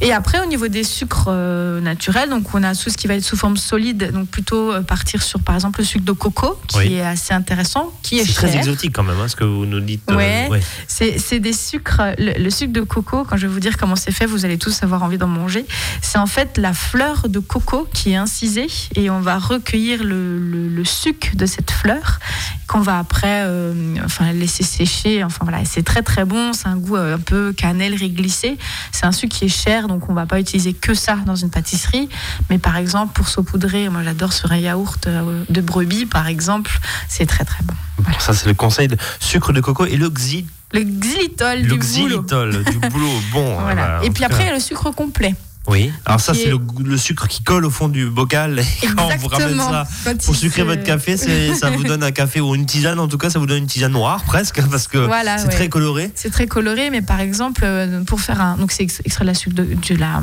Et 0.00 0.12
après 0.12 0.40
au 0.40 0.46
niveau 0.46 0.68
des 0.68 0.84
sucres 0.84 1.26
euh, 1.28 1.80
naturels, 1.80 2.28
donc 2.30 2.54
on 2.54 2.62
a 2.62 2.74
tout 2.74 2.90
ce 2.90 2.96
qui 2.96 3.06
va 3.06 3.14
être 3.14 3.24
sous 3.24 3.36
forme 3.36 3.56
solide, 3.56 4.10
donc 4.12 4.28
plutôt 4.28 4.72
euh, 4.72 4.80
partir 4.82 5.22
sur 5.22 5.40
par 5.40 5.54
exemple 5.54 5.80
le 5.80 5.86
sucre 5.86 6.04
de 6.04 6.12
coco 6.12 6.58
qui 6.68 6.78
Oui. 6.78 6.94
est 6.94 7.02
assez 7.02 7.32
intéressant, 7.34 7.92
qui 8.02 8.18
est, 8.18 8.24
C'est 8.24 8.32
très 8.34 8.48
cher. 8.48 8.58
exotique 8.60 8.92
quand 8.94 9.02
même, 9.04 9.18
hein, 9.20 9.28
ce 9.28 9.36
que 9.36 9.44
vous 9.44 9.66
nous 9.66 9.80
dites. 9.80 10.02
euh, 10.10 10.16
Ouais. 10.16 10.48
ouais. 10.50 10.60
C'est 10.88 11.40
des 11.40 11.52
sucres, 11.52 12.00
le, 12.18 12.42
le 12.42 12.50
sucre 12.50 12.72
de 12.72 12.80
coco, 12.82 13.24
quand 13.24 13.36
je 13.36 13.46
vais 13.46 13.52
vous 13.52 13.60
dire 13.60 13.76
comment 13.76 13.96
c'est 13.96 14.12
fait, 14.12 14.26
vous 14.26 14.44
allez 14.44 14.58
tous 14.58 14.82
avoir 14.82 15.02
envie 15.02 15.18
d'en 15.18 15.26
manger. 15.28 15.64
C'est 16.02 16.18
en 16.18 16.26
fait 16.26 16.58
la 16.58 16.72
fleur 16.72 17.28
de 17.28 17.38
coco 17.38 17.88
qui 17.92 18.12
est 18.12 18.16
incisée 18.16 18.68
et 18.94 19.10
on 19.10 19.20
va 19.20 19.38
recueillir 19.38 20.02
le, 20.04 20.38
le- 20.38 20.68
le 20.68 20.84
sucre 20.84 21.28
de 21.34 21.46
cette 21.46 21.70
fleur 21.70 22.18
qu'on 22.66 22.80
va 22.80 22.98
après 22.98 23.42
euh, 23.44 23.94
enfin, 24.04 24.32
laisser 24.32 24.62
sécher. 24.64 25.22
Enfin 25.24 25.40
voilà, 25.44 25.64
c'est 25.64 25.82
très 25.84 26.02
très 26.02 26.24
bon, 26.24 26.52
c'est 26.52 26.66
un 26.68 26.76
goût 26.76 26.96
euh, 26.96 27.14
un 27.16 27.18
peu 27.20 27.52
cannelle 27.52 27.94
réglissé. 28.06 28.56
C'est 28.92 29.06
un 29.06 29.12
sucre 29.12 29.36
qui 29.36 29.44
est 29.46 29.48
cher, 29.64 29.88
donc 29.88 30.08
on 30.08 30.14
va 30.14 30.26
pas 30.26 30.38
utiliser 30.40 30.72
que 30.72 30.94
ça 30.94 31.16
dans 31.26 31.36
une 31.36 31.50
pâtisserie. 31.50 32.08
Mais 32.50 32.58
par 32.58 32.76
exemple, 32.76 33.12
pour 33.14 33.28
saupoudrer, 33.28 33.88
moi 33.88 34.02
j'adore 34.04 34.32
sur 34.32 34.50
un 34.52 34.56
yaourt 34.58 35.06
euh, 35.06 35.44
de 35.48 35.60
brebis 35.60 36.06
par 36.06 36.26
exemple, 36.28 36.70
c'est 37.08 37.26
très 37.26 37.44
très 37.44 37.62
bon. 37.64 37.74
Ça 38.18 38.32
c'est 38.34 38.46
le 38.46 38.54
conseil 38.54 38.88
de 38.88 38.96
sucre 39.20 39.52
de 39.52 39.60
coco 39.60 39.86
et 39.86 39.96
le, 39.96 40.08
xy- 40.10 40.44
Le 40.72 40.82
xylitol 40.82 41.60
le 41.62 41.62
du 41.62 41.78
boulot. 41.78 41.80
xylitol 42.22 42.64
du 42.64 42.78
boulot. 42.90 43.12
Bon, 43.32 43.54
Voilà. 43.60 43.74
voilà, 43.74 44.04
et 44.04 44.10
puis 44.10 44.24
après, 44.24 44.44
il 44.44 44.46
y 44.46 44.50
a 44.50 44.54
le 44.54 44.60
sucre 44.60 44.90
complet. 44.92 45.34
Oui, 45.68 45.90
alors 46.04 46.20
ça 46.20 46.32
c'est 46.32 46.48
est- 46.50 46.52
le, 46.84 46.96
sucre 46.96 47.26
qui 47.26 47.42
colle 47.42 47.64
au 47.64 47.70
fond 47.70 47.88
du 47.88 48.08
bocal. 48.08 48.60
Et 48.82 48.86
quand 48.86 49.08
on 49.12 49.16
vous 49.16 49.26
ramène 49.28 49.58
ça 49.58 49.84
pour 50.24 50.36
sucrer 50.36 50.62
votre 50.62 50.84
café, 50.84 51.16
c'est- 51.16 51.54
ça 51.60 51.70
vous 51.70 51.82
donne 51.82 52.02
un 52.04 52.12
café 52.12 52.40
ou 52.40 52.54
une 52.54 52.66
tisane. 52.66 53.00
En 53.00 53.08
tout 53.08 53.18
cas, 53.18 53.30
ça 53.30 53.38
vous 53.40 53.46
donne 53.46 53.58
une 53.58 53.66
tisane 53.66 53.92
noire 53.92 54.22
presque 54.24 54.60
parce 54.70 54.86
que 54.86 54.98
Voilà, 54.98 55.38
c'est 55.38 55.46
ouais. 55.48 55.52
très 55.52 55.68
coloré. 55.68 56.12
C'est 56.14 56.30
très 56.30 56.46
coloré, 56.46 56.90
mais 56.90 57.02
par 57.02 57.18
exemple, 57.20 57.62
euh, 57.64 58.04
pour 58.04 58.20
faire 58.20 58.40
un. 58.40 58.56
Donc, 58.58 58.70
c'est 58.70 58.84
ex- 58.84 59.02
extrait 59.04 59.24
de 59.24 59.30
la, 59.30 59.34
sucre 59.34 59.56
de, 59.56 59.64
de 59.64 59.94
la 59.98 60.18
euh, 60.18 60.20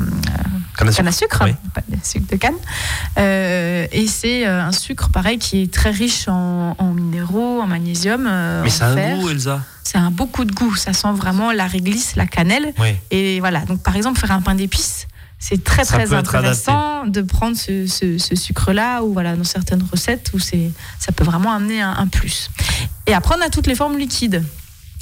Canne 0.78 0.88
à 0.88 0.92
canne 0.92 0.92
sucre. 0.92 1.08
à 1.08 1.12
sucre, 1.12 1.40
Oui. 1.44 1.52
pas 1.74 1.82
de 1.88 1.96
sucre 2.02 2.26
de 2.30 2.36
canne. 2.36 2.54
Euh, 3.18 3.86
et 3.92 4.06
c'est 4.06 4.46
un 4.46 4.72
sucre, 4.72 5.10
pareil, 5.10 5.38
qui 5.38 5.62
est 5.62 5.72
très 5.72 5.90
riche 5.90 6.26
en, 6.28 6.74
en 6.78 6.92
minéraux, 6.92 7.60
en 7.60 7.66
magnésium. 7.66 8.22
Mais 8.22 8.68
en 8.68 8.70
ça 8.70 8.88
a 8.88 8.94
fer. 8.94 9.16
un 9.16 9.20
goût, 9.20 9.28
Elsa. 9.30 9.60
Ça 9.84 9.98
a 9.98 10.02
un 10.02 10.10
beaucoup 10.10 10.44
de 10.46 10.52
goût. 10.52 10.74
Ça 10.74 10.92
sent 10.94 11.12
vraiment 11.14 11.52
la 11.52 11.66
réglisse, 11.66 12.16
la 12.16 12.26
cannelle. 12.26 12.72
Oui. 12.78 12.88
Et 13.10 13.40
voilà. 13.40 13.60
Donc, 13.60 13.82
par 13.82 13.94
exemple, 13.96 14.18
faire 14.18 14.32
un 14.32 14.40
pain 14.40 14.54
d'épices. 14.54 15.06
C'est 15.46 15.62
très 15.62 15.84
Ça 15.84 15.96
très 15.96 16.14
intéressant 16.14 17.06
de 17.06 17.20
prendre 17.20 17.54
ce, 17.54 17.86
ce- 17.86 18.16
ce 18.16 18.34
sucre-là 18.34 19.02
ou 19.02 19.12
voilà 19.12 19.36
dans 19.36 19.44
certaines 19.44 19.82
recettes 19.92 20.30
où 20.32 20.38
c'est 20.38 20.70
ça 20.98 21.12
peut 21.12 21.24
vraiment 21.24 21.52
amener 21.52 21.82
un, 21.82 21.90
un 21.92 22.06
plus. 22.06 22.50
Et 23.06 23.12
après 23.12 23.34
on 23.38 23.42
a 23.44 23.50
toutes 23.50 23.66
les 23.66 23.74
formes 23.74 23.98
liquides. 23.98 24.42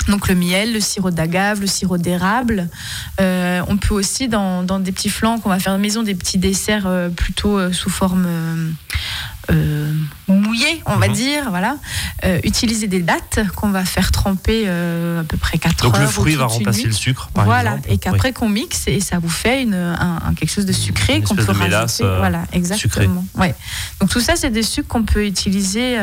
Donc 0.08 0.26
le 0.26 0.34
miel, 0.34 0.72
le 0.72 0.80
sirop 0.80 1.12
d'agave, 1.12 1.60
le 1.60 1.68
sirop 1.68 1.96
d'érable. 1.96 2.68
Euh, 3.20 3.62
on 3.68 3.76
peut 3.76 3.94
aussi 3.94 4.26
dans, 4.26 4.64
dans 4.64 4.80
des 4.80 4.90
petits 4.90 5.10
flancs 5.10 5.38
qu'on 5.38 5.48
va 5.50 5.60
faire 5.60 5.74
à 5.74 5.76
la 5.76 5.82
maison 5.82 6.02
des 6.02 6.16
petits 6.16 6.38
desserts 6.38 6.88
euh, 6.88 7.08
plutôt 7.08 7.56
euh, 7.56 7.72
sous 7.72 7.90
forme 7.90 8.26
euh, 9.50 9.92
mouillée, 10.28 10.82
on 10.86 10.96
va 10.96 11.08
Mhm. 11.08 11.14
dire. 11.14 11.50
Voilà, 11.50 11.76
Euh, 12.24 12.38
utiliser 12.44 12.86
des 12.86 13.00
dattes 13.02 13.40
qu'on 13.56 13.70
va 13.70 13.84
faire 13.84 14.12
tremper 14.12 14.64
euh, 14.66 15.20
à 15.22 15.24
peu 15.24 15.36
près 15.36 15.58
4 15.58 15.82
Donc 15.84 15.94
heures. 15.94 16.00
le 16.02 16.06
ou 16.06 16.10
fruit 16.10 16.34
va 16.36 16.46
remplacer 16.46 16.84
le 16.84 16.92
sucre, 16.92 17.28
par 17.34 17.44
voilà, 17.44 17.70
exemple. 17.72 17.92
et 17.92 17.98
qu'après 17.98 18.32
qu'on 18.32 18.48
mixe 18.48 18.84
et 18.86 19.00
ça 19.00 19.18
vous 19.18 19.28
fait 19.28 19.62
une, 19.62 19.74
un, 19.74 20.20
un- 20.28 20.34
quelque 20.34 20.50
chose 20.52 20.66
de 20.66 20.72
sucré 20.72 21.20
qu'on 21.22 21.34
peut 21.34 21.44
de 21.44 21.50
rajouter. 21.50 22.04
voilà, 22.18 22.44
exactement. 22.52 23.24
Ouais. 23.34 23.54
Donc 24.00 24.10
tout 24.10 24.20
ça, 24.20 24.36
c'est 24.36 24.50
des 24.50 24.62
sucres 24.62 24.86
qu'on 24.88 25.02
peut 25.02 25.26
utiliser 25.26 25.96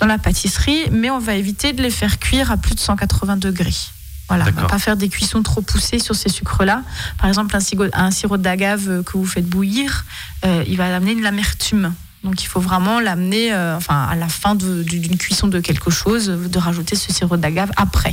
dans 0.00 0.06
la 0.06 0.18
pâtisserie, 0.18 0.84
mais 0.92 1.10
on 1.10 1.18
va 1.18 1.34
éviter 1.34 1.72
de 1.72 1.82
les 1.82 1.90
faire 1.90 2.18
cuire 2.20 2.52
à 2.52 2.56
plus 2.56 2.74
de 2.76 2.80
180 2.80 3.36
degrés. 3.36 3.74
Voilà, 4.28 4.46
on 4.56 4.60
va 4.62 4.68
pas 4.68 4.78
faire 4.78 4.96
des 4.96 5.08
cuissons 5.08 5.42
trop 5.42 5.60
poussées 5.60 5.98
sur 5.98 6.14
ces 6.14 6.30
sucres-là. 6.30 6.82
Par 7.18 7.28
exemple, 7.28 7.54
un 7.56 7.60
sirop, 7.60 7.86
un 7.92 8.10
sirop 8.10 8.38
d'agave 8.38 9.02
que 9.02 9.18
vous 9.18 9.26
faites 9.26 9.46
bouillir, 9.46 10.04
euh, 10.46 10.64
il 10.66 10.76
va 10.78 10.94
amener 10.96 11.14
de 11.14 11.22
l'amertume. 11.22 11.92
Donc 12.24 12.42
il 12.42 12.46
faut 12.46 12.60
vraiment 12.60 13.00
l'amener, 13.00 13.52
euh, 13.52 13.76
enfin 13.76 14.06
à 14.10 14.16
la 14.16 14.28
fin 14.28 14.54
d'une 14.54 15.16
cuisson 15.18 15.46
de 15.46 15.60
quelque 15.60 15.90
chose, 15.90 16.26
de 16.26 16.58
rajouter 16.58 16.96
ce 16.96 17.12
sirop 17.12 17.36
d'agave 17.36 17.70
après. 17.76 18.12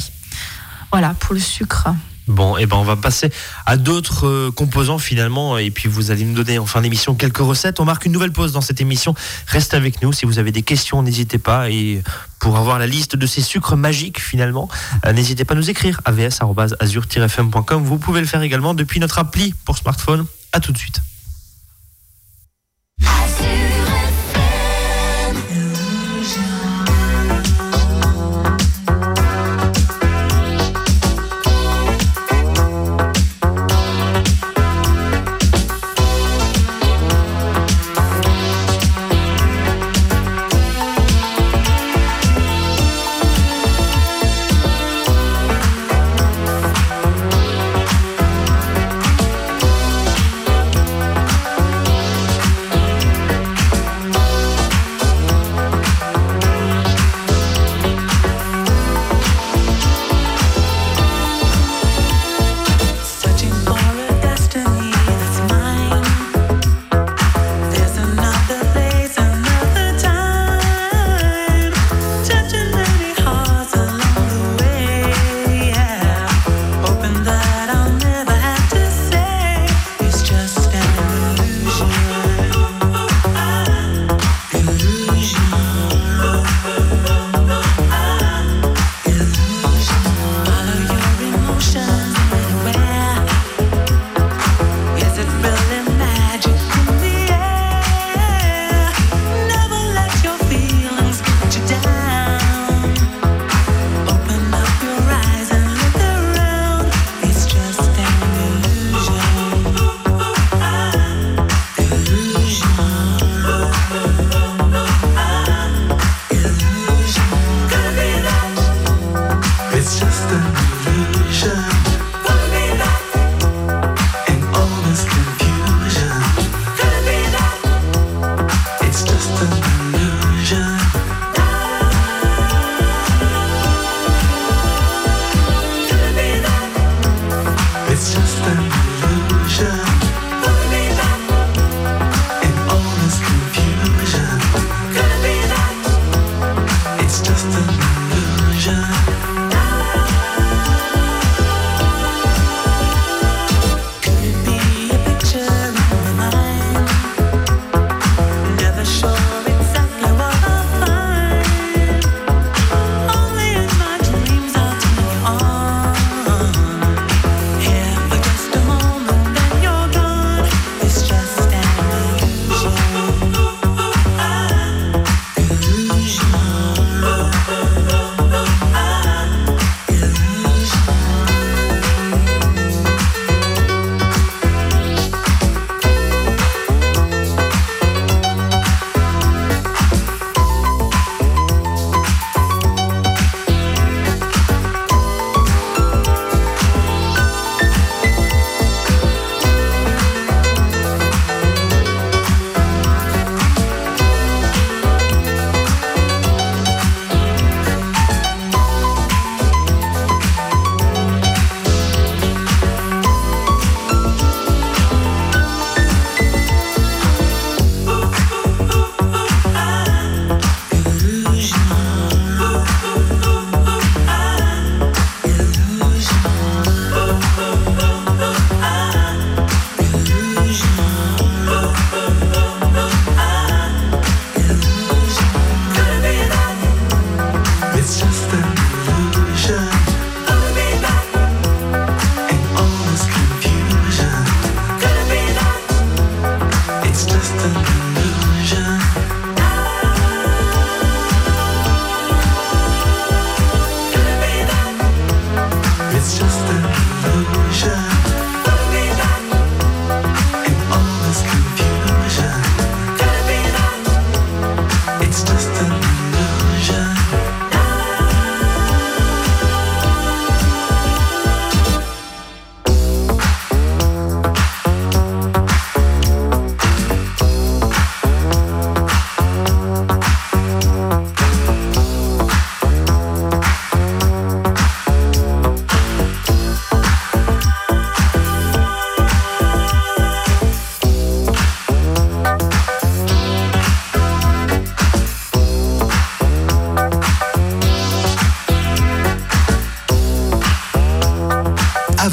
Voilà 0.91 1.13
pour 1.13 1.33
le 1.33 1.39
sucre. 1.39 1.87
Bon, 2.27 2.55
et 2.55 2.65
ben 2.65 2.77
on 2.77 2.83
va 2.83 2.95
passer 2.95 3.31
à 3.65 3.77
d'autres 3.77 4.27
euh, 4.27 4.51
composants 4.51 4.99
finalement, 4.99 5.57
et 5.57 5.71
puis 5.71 5.89
vous 5.89 6.11
allez 6.11 6.23
nous 6.23 6.35
donner 6.35 6.59
en 6.59 6.65
fin 6.65 6.81
d'émission 6.81 7.15
quelques 7.15 7.39
recettes. 7.39 7.79
On 7.79 7.85
marque 7.85 8.05
une 8.05 8.11
nouvelle 8.11 8.31
pause 8.31 8.51
dans 8.51 8.61
cette 8.61 8.79
émission. 8.79 9.15
Restez 9.47 9.75
avec 9.75 10.01
nous. 10.01 10.13
Si 10.13 10.25
vous 10.25 10.39
avez 10.39 10.51
des 10.51 10.61
questions, 10.61 11.01
n'hésitez 11.01 11.39
pas. 11.39 11.69
Et 11.69 12.03
pour 12.39 12.57
avoir 12.57 12.79
la 12.79 12.87
liste 12.87 13.15
de 13.15 13.25
ces 13.25 13.41
sucres 13.41 13.75
magiques 13.75 14.21
finalement, 14.21 14.69
euh, 15.05 15.13
n'hésitez 15.13 15.45
pas 15.45 15.55
à 15.55 15.57
nous 15.57 15.69
écrire 15.69 15.99
avs@azur-fm.com. 16.05 17.83
Vous 17.83 17.97
pouvez 17.97 18.21
le 18.21 18.27
faire 18.27 18.43
également 18.43 18.73
depuis 18.75 18.99
notre 18.99 19.17
appli 19.17 19.53
pour 19.65 19.77
smartphone. 19.77 20.25
À 20.53 20.59
tout 20.59 20.71
de 20.71 20.77
suite. 20.77 21.01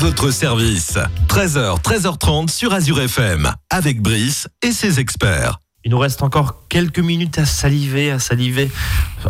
Votre 0.08 0.30
service. 0.30 0.96
13h, 1.28 1.82
13h30 1.82 2.48
sur 2.48 2.72
Azure 2.72 2.98
FM, 2.98 3.52
avec 3.68 4.00
Brice 4.00 4.48
et 4.62 4.72
ses 4.72 5.00
experts. 5.00 5.60
Il 5.84 5.90
nous 5.90 5.98
reste 5.98 6.22
encore 6.22 6.62
quelques 6.70 6.98
minutes 6.98 7.38
à 7.38 7.44
saliver, 7.44 8.10
à 8.10 8.18
saliver, 8.18 8.70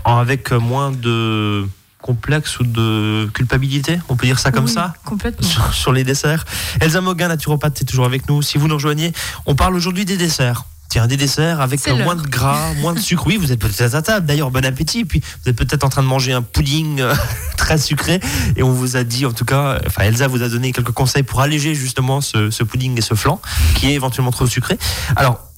avec 0.05 0.53
moins 0.53 0.93
de 0.93 1.67
complexe 2.01 2.61
ou 2.61 2.64
de 2.64 3.29
culpabilité, 3.35 3.99
on 4.09 4.14
peut 4.14 4.27
dire 4.27 4.38
ça 4.38 4.53
comme 4.53 4.69
ça? 4.69 4.95
Complètement. 5.05 5.49
Sur, 5.73 5.93
les 5.93 6.05
desserts. 6.05 6.45
Elsa 6.81 7.01
Moguin, 7.01 7.27
naturopathe, 7.27 7.83
est 7.83 7.85
toujours 7.85 8.07
avec 8.07 8.29
nous. 8.29 8.41
Si 8.43 8.57
vous 8.57 8.69
nous 8.69 8.77
rejoignez, 8.77 9.12
on 9.47 9.57
parle 9.57 9.75
aujourd'hui 9.75 10.05
des 10.05 10.17
desserts. 10.17 10.64
Tiens, 10.88 11.07
des 11.07 11.18
desserts 11.18 11.61
avec 11.61 11.87
moins 11.88 12.16
de 12.16 12.27
gras, 12.27 12.72
moins 12.81 12.94
de 12.94 12.98
sucre. 12.98 13.27
Oui, 13.27 13.37
vous 13.37 13.53
êtes 13.53 13.61
peut-être 13.61 13.94
à 13.94 14.01
table. 14.01 14.27
D'ailleurs, 14.27 14.51
bon 14.51 14.64
appétit. 14.64 15.05
Puis 15.05 15.20
vous 15.42 15.51
êtes 15.51 15.57
peut-être 15.57 15.85
en 15.85 15.90
train 15.90 16.03
de 16.03 16.09
manger 16.09 16.33
un 16.33 16.40
pudding 16.40 17.01
euh, 17.01 17.14
très 17.59 17.77
sucré. 17.77 18.20
Et 18.57 18.62
on 18.62 18.72
vous 18.72 18.96
a 18.96 19.05
dit, 19.05 19.27
en 19.27 19.33
tout 19.33 19.44
cas, 19.44 19.81
enfin, 19.87 20.05
Elsa 20.05 20.29
vous 20.29 20.42
a 20.42 20.48
donné 20.48 20.72
quelques 20.72 20.92
conseils 20.92 21.24
pour 21.24 21.40
alléger 21.40 21.74
justement 21.74 22.20
ce, 22.22 22.51
ce 22.51 22.64
pudding 22.64 22.96
et 22.96 23.03
ce 23.03 23.14
flan 23.14 23.40
qui 23.74 23.88
est 23.88 23.94
éventuellement 23.94 24.31
trop 24.31 24.46
sucré. 24.46 24.79
Alors, 25.16 25.48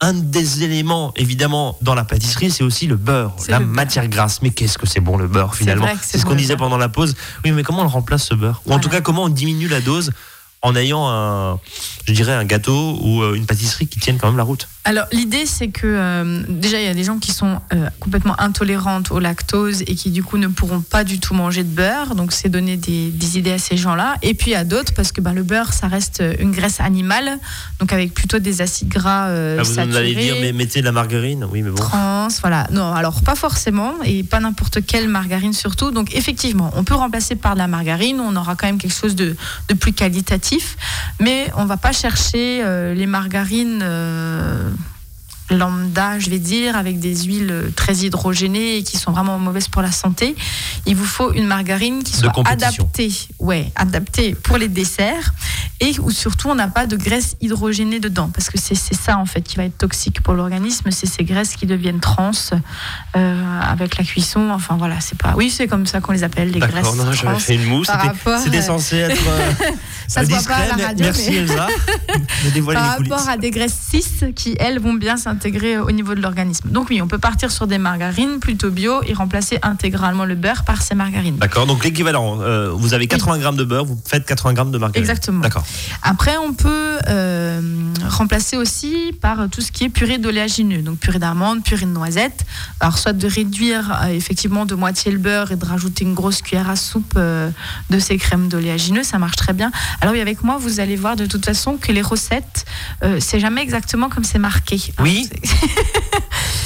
un 0.00 0.12
des 0.12 0.64
éléments, 0.64 1.12
évidemment, 1.16 1.78
dans 1.80 1.94
la 1.94 2.04
pâtisserie, 2.04 2.50
c'est 2.50 2.64
aussi 2.64 2.86
le 2.86 2.96
beurre, 2.96 3.34
la 3.48 3.60
matière 3.60 4.08
grasse. 4.08 4.42
Mais 4.42 4.50
qu'est-ce 4.50 4.76
que 4.76 4.86
c'est 4.86 5.00
bon 5.00 5.16
le 5.16 5.28
beurre, 5.28 5.54
finalement 5.54 5.86
C'est 6.02 6.18
ce 6.18 6.26
qu'on 6.26 6.34
disait 6.34 6.56
pendant 6.56 6.76
la 6.76 6.88
pause. 6.88 7.14
Oui, 7.44 7.52
mais 7.52 7.62
comment 7.62 7.82
on 7.82 7.88
remplace 7.88 8.24
ce 8.24 8.34
beurre? 8.34 8.60
Ou 8.66 8.72
en 8.72 8.78
tout 8.80 8.88
cas, 8.88 9.00
comment 9.00 9.24
on 9.24 9.28
diminue 9.28 9.68
la 9.68 9.80
dose 9.80 10.10
en 10.64 10.74
ayant 10.74 11.08
un, 11.08 11.60
je 12.06 12.12
dirais, 12.14 12.32
un 12.32 12.44
gâteau 12.44 12.98
ou 13.00 13.22
euh, 13.22 13.34
une 13.34 13.46
pâtisserie 13.46 13.86
qui 13.86 14.00
tienne 14.00 14.16
quand 14.18 14.28
même 14.28 14.38
la 14.38 14.42
route 14.42 14.66
alors 14.86 15.06
l'idée 15.12 15.46
c'est 15.46 15.68
que 15.68 15.86
euh, 15.86 16.42
déjà 16.46 16.78
il 16.78 16.84
y 16.84 16.88
a 16.88 16.94
des 16.94 17.04
gens 17.04 17.18
qui 17.18 17.32
sont 17.32 17.58
euh, 17.72 17.88
complètement 18.00 18.38
intolérantes 18.38 19.10
au 19.12 19.18
lactose 19.18 19.80
et 19.86 19.94
qui 19.94 20.10
du 20.10 20.22
coup 20.22 20.36
ne 20.36 20.46
pourront 20.46 20.82
pas 20.82 21.04
du 21.04 21.18
tout 21.20 21.32
manger 21.32 21.64
de 21.64 21.70
beurre, 21.70 22.14
donc 22.14 22.32
c'est 22.32 22.50
donner 22.50 22.76
des, 22.76 23.38
idées 23.38 23.52
à 23.52 23.58
ces 23.58 23.78
gens-là. 23.78 24.16
Et 24.20 24.34
puis 24.34 24.54
a 24.54 24.64
d'autres 24.64 24.92
parce 24.92 25.10
que 25.10 25.22
ben, 25.22 25.32
le 25.32 25.42
beurre 25.42 25.72
ça 25.72 25.88
reste 25.88 26.22
une 26.38 26.50
graisse 26.50 26.80
animale, 26.80 27.38
donc 27.80 27.94
avec 27.94 28.12
plutôt 28.12 28.38
des 28.38 28.60
acides 28.60 28.88
gras 28.88 29.28
euh, 29.28 29.56
ah, 29.58 29.62
vous 29.62 29.96
allez 29.96 30.14
dire 30.14 30.36
mais 30.42 30.52
mettez 30.52 30.80
de 30.80 30.84
la 30.84 30.92
margarine, 30.92 31.46
oui 31.50 31.62
mais 31.62 31.70
bon. 31.70 31.76
Trans, 31.76 32.28
voilà. 32.42 32.66
Non 32.70 32.92
alors 32.92 33.22
pas 33.22 33.36
forcément 33.36 33.94
et 34.04 34.22
pas 34.22 34.40
n'importe 34.40 34.84
quelle 34.84 35.08
margarine 35.08 35.54
surtout. 35.54 35.92
Donc 35.92 36.14
effectivement 36.14 36.70
on 36.76 36.84
peut 36.84 36.94
remplacer 36.94 37.36
par 37.36 37.54
de 37.54 37.58
la 37.58 37.68
margarine, 37.68 38.20
on 38.20 38.36
aura 38.36 38.54
quand 38.54 38.66
même 38.66 38.78
quelque 38.78 38.94
chose 38.94 39.14
de, 39.14 39.34
de 39.70 39.74
plus 39.74 39.94
qualitatif, 39.94 40.53
mais 41.20 41.50
on 41.56 41.64
va 41.64 41.76
pas 41.76 41.92
chercher 41.92 42.64
les 42.94 43.06
margarines 43.06 43.84
lambda, 45.50 46.18
je 46.18 46.30
vais 46.30 46.38
dire, 46.38 46.76
avec 46.76 46.98
des 46.98 47.24
huiles 47.24 47.72
très 47.76 47.94
hydrogénées 47.94 48.78
et 48.78 48.82
qui 48.82 48.96
sont 48.96 49.12
vraiment 49.12 49.38
mauvaises 49.38 49.68
pour 49.68 49.82
la 49.82 49.92
santé. 49.92 50.34
Il 50.86 50.96
vous 50.96 51.04
faut 51.04 51.32
une 51.32 51.46
margarine 51.46 52.02
qui 52.02 52.16
soit 52.16 52.32
adaptée, 52.46 53.12
ouais, 53.38 53.70
adaptée 53.76 54.34
pour 54.34 54.56
les 54.56 54.68
desserts 54.68 55.34
et 55.80 55.98
où 56.00 56.10
surtout 56.10 56.48
on 56.48 56.54
n'a 56.54 56.68
pas 56.68 56.86
de 56.86 56.96
graisse 56.96 57.36
hydrogénée 57.40 58.00
dedans 58.00 58.30
parce 58.32 58.48
que 58.48 58.58
c'est 58.58 58.74
ça 58.74 59.18
en 59.18 59.26
fait 59.26 59.42
qui 59.42 59.56
va 59.56 59.64
être 59.64 59.76
toxique 59.76 60.22
pour 60.22 60.34
l'organisme, 60.34 60.90
c'est 60.90 61.06
ces 61.06 61.24
graisses 61.24 61.56
qui 61.56 61.66
deviennent 61.66 62.00
trans 62.00 62.30
euh, 63.16 63.60
avec 63.60 63.98
la 63.98 64.04
cuisson. 64.04 64.50
Enfin 64.50 64.76
voilà, 64.76 65.00
c'est 65.00 65.18
pas. 65.18 65.34
Oui, 65.36 65.50
c'est 65.50 65.66
comme 65.66 65.86
ça 65.86 66.00
qu'on 66.00 66.12
les 66.12 66.24
appelle 66.24 66.50
les 66.50 66.60
graisses. 66.60 66.94
Non, 66.94 67.12
j'avais 67.12 67.38
fait 67.38 67.56
une 67.56 67.66
mousse. 67.66 67.88
C'était 68.42 68.62
censé 68.62 68.96
être. 68.96 69.22
Euh, 69.28 69.52
ça 70.08 70.24
se 70.24 70.30
voit 70.30 70.42
pas 70.42 70.56
à 70.56 70.76
la 70.76 70.86
radio. 70.86 71.06
Merci 71.06 71.34
Elsa. 71.34 71.68
par 72.72 72.96
rapport 72.96 73.28
à 73.28 73.36
des 73.36 73.50
graisses 73.50 73.78
6 73.90 74.24
qui 74.34 74.56
elles 74.58 74.78
vont 74.78 74.94
bien 74.94 75.16
s'intégrer 75.16 75.33
au 75.82 75.90
niveau 75.90 76.14
de 76.14 76.20
l'organisme. 76.20 76.68
Donc 76.70 76.88
oui, 76.90 77.02
on 77.02 77.08
peut 77.08 77.18
partir 77.18 77.50
sur 77.50 77.66
des 77.66 77.78
margarines 77.78 78.40
plutôt 78.40 78.70
bio 78.70 79.02
et 79.06 79.12
remplacer 79.12 79.58
intégralement 79.62 80.24
le 80.24 80.34
beurre 80.34 80.64
par 80.64 80.82
ces 80.82 80.94
margarines. 80.94 81.36
D'accord, 81.36 81.66
donc 81.66 81.84
l'équivalent, 81.84 82.40
euh, 82.40 82.70
vous 82.70 82.94
avez 82.94 83.06
80 83.06 83.38
grammes 83.38 83.56
de 83.56 83.64
beurre, 83.64 83.84
vous 83.84 83.98
faites 84.04 84.24
80 84.24 84.54
grammes 84.54 84.70
de 84.70 84.78
margarine. 84.78 85.02
Exactement. 85.02 85.40
D'accord. 85.40 85.64
Après, 86.02 86.36
on 86.38 86.52
peut 86.52 86.98
euh, 87.08 87.60
remplacer 88.08 88.56
aussi 88.56 89.12
par 89.20 89.48
tout 89.50 89.60
ce 89.60 89.72
qui 89.72 89.84
est 89.84 89.88
purée 89.88 90.18
d'oléagineux, 90.18 90.82
donc 90.82 90.98
purée 90.98 91.18
d'amandes, 91.18 91.62
purée 91.62 91.86
de 91.86 91.90
noisettes. 91.90 92.44
Alors 92.80 92.98
soit 92.98 93.12
de 93.12 93.28
réduire 93.28 94.02
euh, 94.04 94.08
effectivement 94.08 94.66
de 94.66 94.74
moitié 94.74 95.12
le 95.12 95.18
beurre 95.18 95.52
et 95.52 95.56
de 95.56 95.64
rajouter 95.64 96.04
une 96.04 96.14
grosse 96.14 96.42
cuillère 96.42 96.70
à 96.70 96.76
soupe 96.76 97.18
de 97.18 97.98
ces 97.98 98.16
crèmes 98.16 98.48
d'oléagineux, 98.48 99.02
ça 99.02 99.18
marche 99.18 99.36
très 99.36 99.52
bien. 99.52 99.70
Alors 100.00 100.14
oui, 100.14 100.20
avec 100.20 100.42
moi, 100.42 100.58
vous 100.58 100.80
allez 100.80 100.96
voir 100.96 101.16
de 101.16 101.26
toute 101.26 101.44
façon 101.44 101.76
que 101.76 101.92
les 101.92 102.02
recettes, 102.02 102.64
c'est 103.18 103.40
jamais 103.40 103.62
exactement 103.62 104.08
comme 104.08 104.24
c'est 104.24 104.38
marqué. 104.38 104.80
Oui. 105.00 105.23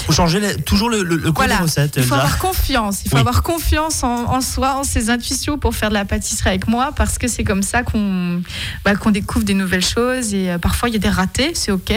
Vous 0.06 0.12
changez 0.14 0.40
toujours 0.62 0.90
le, 0.90 1.02
le, 1.02 1.18
des 1.18 1.54
recettes. 1.54 1.94
Il 1.96 2.02
faut 2.02 2.14
avoir 2.14 2.38
confiance. 2.38 3.02
Il 3.04 3.10
faut 3.10 3.16
avoir 3.16 3.42
confiance 3.42 4.02
en, 4.02 4.40
soi, 4.40 4.76
en 4.76 4.84
ses 4.84 5.10
intuitions 5.10 5.58
pour 5.58 5.74
faire 5.74 5.88
de 5.88 5.94
la 5.94 6.04
pâtisserie 6.04 6.50
avec 6.50 6.68
moi, 6.68 6.92
parce 6.96 7.18
que 7.18 7.28
c'est 7.28 7.44
comme 7.44 7.62
ça 7.62 7.82
qu'on 7.82 8.42
bah, 8.84 8.94
qu'on 8.96 9.10
découvre 9.10 9.44
des 9.44 9.54
nouvelles 9.54 9.84
choses. 9.84 10.34
Et 10.34 10.50
euh, 10.50 10.58
parfois, 10.58 10.88
il 10.88 10.92
y 10.92 10.96
a 10.96 11.00
des 11.00 11.08
ratés, 11.08 11.52
c'est 11.54 11.72
OK. 11.72 11.92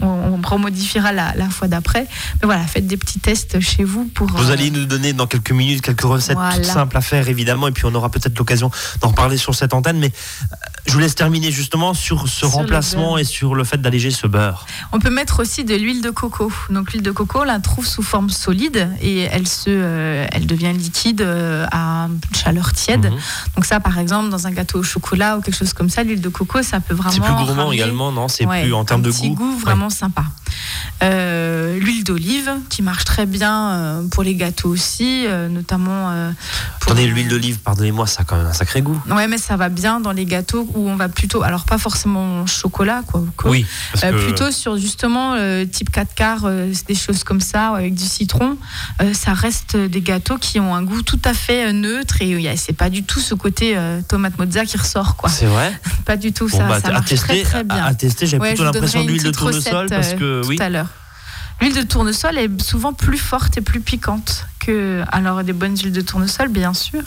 On, 0.00 0.06
on 0.06 0.40
remodifiera 0.46 1.12
la, 1.12 1.34
la 1.34 1.48
fois 1.48 1.68
d'après. 1.68 2.06
Mais 2.40 2.46
voilà, 2.46 2.62
faites 2.66 2.86
des 2.86 2.96
petits 2.96 3.20
tests 3.20 3.60
chez 3.60 3.84
vous 3.84 4.04
pour. 4.06 4.28
Vous 4.28 4.50
allez 4.50 4.68
euh, 4.68 4.78
nous 4.78 4.84
donner 4.86 5.12
dans 5.12 5.26
quelques 5.26 5.52
minutes 5.52 5.82
quelques 5.82 6.02
recettes 6.02 6.38
toutes 6.54 6.64
simples 6.64 6.96
à 6.96 7.00
faire, 7.00 7.28
évidemment. 7.28 7.68
Et 7.68 7.72
puis, 7.72 7.84
on 7.86 7.94
aura 7.94 8.10
peut-être 8.10 8.38
l'occasion 8.38 8.70
d'en 9.00 9.08
reparler 9.08 9.36
sur 9.36 9.54
cette 9.54 9.74
antenne. 9.74 9.98
Mais 9.98 10.12
euh, 10.52 10.56
je 10.86 10.92
vous 10.92 10.98
laisse 11.00 11.14
terminer 11.14 11.50
justement 11.50 11.94
sur 11.94 12.28
ce 12.28 12.46
remplacement 12.46 13.18
et 13.18 13.24
sur 13.24 13.54
le 13.54 13.64
fait 13.64 13.78
d'alléger 13.78 14.10
ce 14.10 14.26
beurre. 14.26 14.66
On 14.92 14.98
peut 14.98 15.10
mettre 15.10 15.40
aussi 15.40 15.64
de 15.64 15.74
l'huile 15.74 16.00
de 16.00 16.10
coco. 16.10 16.52
Donc, 16.70 16.92
l'huile 16.92 17.02
de 17.02 17.10
coco, 17.10 17.44
la 17.44 17.58
trouve 17.58 17.86
sous 17.86 18.02
forme 18.02 18.30
solide 18.30 18.88
et 19.00 19.20
elle, 19.20 19.48
se, 19.48 19.64
euh, 19.68 20.26
elle 20.32 20.46
devient 20.46 20.72
liquide 20.72 21.22
euh, 21.22 21.66
à 21.72 22.08
chaleur 22.34 22.72
tiède. 22.72 23.06
Mhm. 23.06 23.18
Donc 23.56 23.64
ça, 23.64 23.80
par 23.80 23.98
exemple, 23.98 24.30
dans 24.30 24.46
un 24.46 24.50
gâteau 24.52 24.78
au 24.78 24.82
chocolat 24.82 25.36
ou 25.36 25.40
quelque 25.40 25.56
chose 25.56 25.72
comme 25.72 25.90
ça, 25.90 26.04
l'huile 26.04 26.20
de 26.20 26.28
coco, 26.28 26.62
ça 26.62 26.80
peut 26.80 26.94
vraiment... 26.94 27.10
C'est 27.10 27.20
plus 27.20 27.46
gourmand 27.46 27.72
également, 27.72 28.12
non? 28.12 28.28
C'est 28.28 28.46
plus 28.46 28.72
en 28.72 28.84
termes 28.84 29.02
de 29.02 29.10
goût? 29.10 29.34
goût 29.34 29.58
vraiment 29.58 29.90
sympa. 29.90 30.24
Euh, 31.02 31.78
l'huile 31.78 32.04
d'olive 32.04 32.50
qui 32.70 32.82
marche 32.82 33.04
très 33.04 33.26
bien 33.26 34.02
pour 34.10 34.22
les 34.22 34.34
gâteaux 34.34 34.68
aussi, 34.68 35.26
notamment. 35.50 36.12
Pour... 36.80 36.92
Attendez, 36.92 37.06
l'huile 37.06 37.28
d'olive, 37.28 37.58
pardonnez-moi, 37.58 38.06
ça 38.06 38.22
a 38.22 38.24
quand 38.24 38.36
même 38.36 38.46
un 38.46 38.52
sacré 38.52 38.82
goût. 38.82 39.00
Ouais, 39.10 39.26
mais 39.26 39.38
ça 39.38 39.56
va 39.56 39.68
bien 39.68 40.00
dans 40.00 40.12
les 40.12 40.24
gâteaux 40.24 40.64
où 40.76 40.88
on 40.88 40.96
va 40.96 41.08
plutôt, 41.08 41.42
alors 41.42 41.64
pas 41.64 41.78
forcément 41.78 42.46
chocolat, 42.46 43.02
quoi. 43.06 43.22
Oui. 43.44 43.66
Plutôt 44.24 44.50
sur 44.50 44.76
justement 44.76 45.36
type 45.70 45.90
4 45.90 46.14
quarts, 46.14 46.50
des 46.86 46.94
choses 46.94 47.24
comme 47.24 47.40
ça, 47.40 47.68
avec 47.68 47.94
du 47.94 48.04
citron, 48.04 48.56
euh, 49.02 49.12
ça 49.12 49.32
reste 49.32 49.76
des 49.76 50.00
gâteaux 50.00 50.38
qui 50.38 50.60
ont 50.60 50.74
un 50.74 50.82
goût 50.82 51.02
tout 51.02 51.20
à 51.24 51.34
fait 51.34 51.68
euh, 51.68 51.72
neutre 51.72 52.22
et 52.22 52.56
c'est 52.56 52.72
pas 52.72 52.90
du 52.90 53.02
tout 53.02 53.20
ce 53.20 53.34
côté 53.34 53.76
euh, 53.76 54.00
tomate 54.06 54.38
mozza 54.38 54.64
qui 54.64 54.76
ressort. 54.76 55.16
quoi. 55.16 55.28
C'est 55.28 55.46
vrai 55.46 55.72
Pas 56.04 56.16
du 56.16 56.32
tout, 56.32 56.48
ça, 56.48 56.66
bah, 56.66 56.80
ça 56.80 56.90
marche 56.90 57.14
très, 57.14 57.42
très 57.42 57.64
bien. 57.64 57.84
À, 57.84 57.94
tester, 57.94 58.26
j'ai 58.26 58.38
plutôt 58.38 58.64
l'impression 58.64 59.04
d'huile 59.04 59.22
de 59.22 59.30
tournesol 59.30 59.86
parce 59.88 60.14
que 60.14 60.42
tout 60.42 60.62
à 60.62 60.68
l'heure. 60.68 60.88
L'huile 61.60 61.74
de 61.74 61.82
tournesol 61.82 62.36
est 62.38 62.60
souvent 62.60 62.92
plus 62.92 63.18
forte 63.18 63.56
et 63.56 63.60
plus 63.60 63.80
piquante 63.80 64.46
que 64.66 65.02
alors 65.12 65.44
des 65.44 65.52
bonnes 65.52 65.76
huiles 65.76 65.92
de 65.92 66.00
tournesol, 66.00 66.48
bien 66.48 66.74
sûr. 66.74 67.02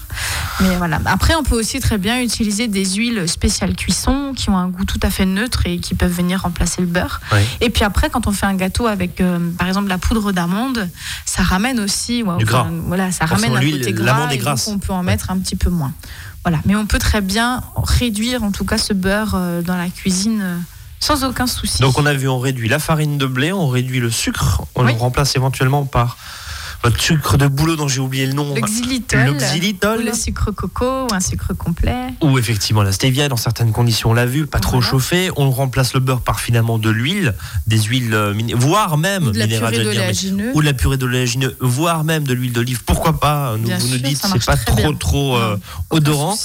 Mais 0.62 0.75
voilà. 0.77 0.99
Après, 1.05 1.35
on 1.35 1.43
peut 1.43 1.59
aussi 1.59 1.79
très 1.79 1.97
bien 1.97 2.21
utiliser 2.21 2.67
des 2.67 2.85
huiles 2.85 3.27
spéciales 3.27 3.75
cuisson 3.75 4.33
qui 4.35 4.49
ont 4.49 4.57
un 4.57 4.69
goût 4.69 4.85
tout 4.85 4.99
à 5.03 5.09
fait 5.09 5.25
neutre 5.25 5.63
et 5.65 5.77
qui 5.79 5.93
peuvent 5.93 6.12
venir 6.12 6.41
remplacer 6.41 6.81
le 6.81 6.88
beurre. 6.88 7.19
Et 7.62 7.69
puis 7.69 7.83
après, 7.83 8.09
quand 8.09 8.27
on 8.27 8.31
fait 8.31 8.45
un 8.45 8.55
gâteau 8.55 8.88
avec, 8.88 9.19
euh, 9.21 9.51
par 9.57 9.67
exemple, 9.67 9.89
la 9.89 9.97
poudre 9.97 10.31
d'amande, 10.31 10.89
ça 11.25 11.43
ramène 11.43 11.79
aussi, 11.79 12.23
du 12.38 12.45
gras. 12.45 12.67
voilà, 12.88 13.12
ça 13.12 13.25
ramène 13.25 13.55
un 13.55 13.59
côté 13.62 13.93
gras. 13.93 14.31
Et 14.31 14.38
donc 14.38 14.59
on 14.67 14.79
peut 14.79 14.93
en 14.93 15.03
mettre 15.03 15.29
un 15.29 15.38
petit 15.38 15.55
peu 15.55 15.69
moins. 15.69 15.93
Voilà. 16.43 16.59
Mais 16.65 16.75
on 16.75 16.85
peut 16.85 16.99
très 16.99 17.21
bien 17.21 17.62
réduire, 17.75 18.43
en 18.43 18.51
tout 18.51 18.63
cas, 18.65 18.77
ce 18.77 18.93
beurre 18.93 19.33
euh, 19.35 19.62
dans 19.62 19.75
la 19.75 19.89
cuisine. 19.89 20.39
Euh, 20.41 20.57
sans 20.99 21.23
aucun 21.23 21.47
souci. 21.47 21.81
Donc 21.81 21.97
on 21.97 22.05
a 22.05 22.13
vu, 22.13 22.27
on 22.27 22.39
réduit 22.39 22.69
la 22.69 22.79
farine 22.79 23.17
de 23.17 23.25
blé, 23.25 23.51
on 23.51 23.67
réduit 23.67 23.99
le 23.99 24.12
sucre, 24.12 24.63
on 24.75 24.83
le 24.83 24.91
remplace 24.93 25.35
éventuellement 25.35 25.85
par 25.85 26.17
votre 26.83 27.01
sucre 27.01 27.38
de 27.38 27.47
boulot 27.47 27.75
dont 27.75 27.88
j'ai 27.88 27.99
oublié 27.99 28.25
le 28.25 28.33
nom. 28.33 28.53
Le 28.55 28.62
xylitol. 28.62 30.05
Le 30.05 30.13
sucre 30.13 30.51
coco 30.51 31.07
ou 31.07 31.13
un 31.13 31.19
sucre 31.19 31.53
complet. 31.53 32.07
Ou 32.21 32.38
effectivement 32.38 32.83
la 32.83 32.91
stevia 32.91 33.27
dans 33.27 33.38
certaines 33.38 33.71
conditions, 33.71 34.12
on 34.12 34.13
l'a 34.13 34.25
vu, 34.25 34.45
pas 34.45 34.59
trop 34.59 34.81
chauffé. 34.81 35.29
On 35.35 35.51
remplace 35.51 35.93
le 35.93 35.99
beurre 35.99 36.21
par 36.21 36.39
finalement 36.39 36.79
de 36.79 36.89
l'huile, 36.89 37.35
des 37.67 37.81
huiles, 37.81 38.13
euh, 38.13 38.33
voire 38.55 38.97
même 38.97 39.27
ou 39.27 39.31
de 39.31 39.39
la 39.39 39.47
purée 39.47 39.83
d'oléagineux. 39.83 40.51
Ou 40.53 40.62
de 40.62 40.65
la 40.65 40.73
purée 40.73 40.97
d'oléagineux, 40.97 41.57
voire 41.59 42.03
même 42.03 42.23
de 42.23 42.33
l'huile 42.33 42.53
d'olive. 42.53 42.83
Pourquoi 42.85 43.19
pas 43.19 43.55
Nous, 43.57 43.69
Vous 43.69 43.88
nous 43.89 43.97
dites 43.97 44.19
c'est 44.21 44.45
pas 44.45 44.57
trop 44.57 44.93
trop 44.93 45.35
euh, 45.38 45.57
odorant. 45.89 46.38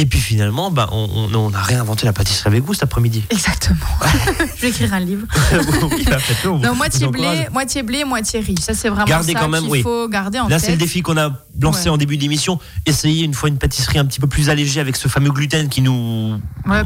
Et 0.00 0.06
puis 0.06 0.20
finalement, 0.20 0.70
bah, 0.70 0.88
on 0.92 1.50
n'a 1.50 1.60
réinventé 1.60 2.06
la 2.06 2.12
pâtisserie 2.12 2.46
avec 2.46 2.62
vous 2.62 2.72
cet 2.72 2.84
après-midi. 2.84 3.24
Exactement. 3.30 3.76
je 4.56 4.62
vais 4.62 4.68
écrire 4.68 4.94
un 4.94 5.00
livre. 5.00 5.26
oui, 5.90 6.06
bah, 6.06 6.72
moitié 6.72 7.08
blé, 7.08 7.48
moitié 7.52 7.82
blé, 7.82 8.04
moitié 8.04 8.38
riz. 8.38 8.54
Ça, 8.60 8.74
c'est 8.74 8.88
vraiment 8.88 9.06
Gardez 9.06 9.32
ça 9.32 9.44
qu'il 9.44 9.82
faut 9.82 10.08
garder 10.08 10.38
en 10.38 10.46
Là, 10.46 10.60
c'est 10.60 10.70
le 10.70 10.76
défi 10.76 11.02
qu'on 11.02 11.18
a 11.18 11.32
lancé 11.60 11.88
en 11.88 11.96
début 11.96 12.16
d'émission. 12.16 12.60
Essayer 12.86 13.24
une 13.24 13.34
fois 13.34 13.48
une 13.48 13.58
pâtisserie 13.58 13.98
un 13.98 14.04
petit 14.04 14.20
peu 14.20 14.28
plus 14.28 14.50
allégée 14.50 14.80
avec 14.80 14.94
ce 14.94 15.08
fameux 15.08 15.32
gluten 15.32 15.68
qui 15.68 15.82
nous 15.82 16.40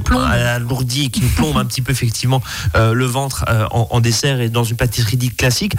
plombe. 0.04 0.22
alourdit 0.22 1.04
et 1.04 1.08
qui 1.10 1.20
nous 1.20 1.28
plombe 1.28 1.58
un 1.58 1.66
petit 1.66 1.82
peu 1.82 1.92
effectivement 1.92 2.40
euh, 2.76 2.94
le 2.94 3.04
ventre 3.04 3.44
euh, 3.48 3.66
en, 3.70 3.88
en 3.90 4.00
dessert 4.00 4.40
et 4.40 4.48
dans 4.48 4.64
une 4.64 4.76
pâtisserie 4.76 5.18
dite 5.18 5.36
classique 5.36 5.74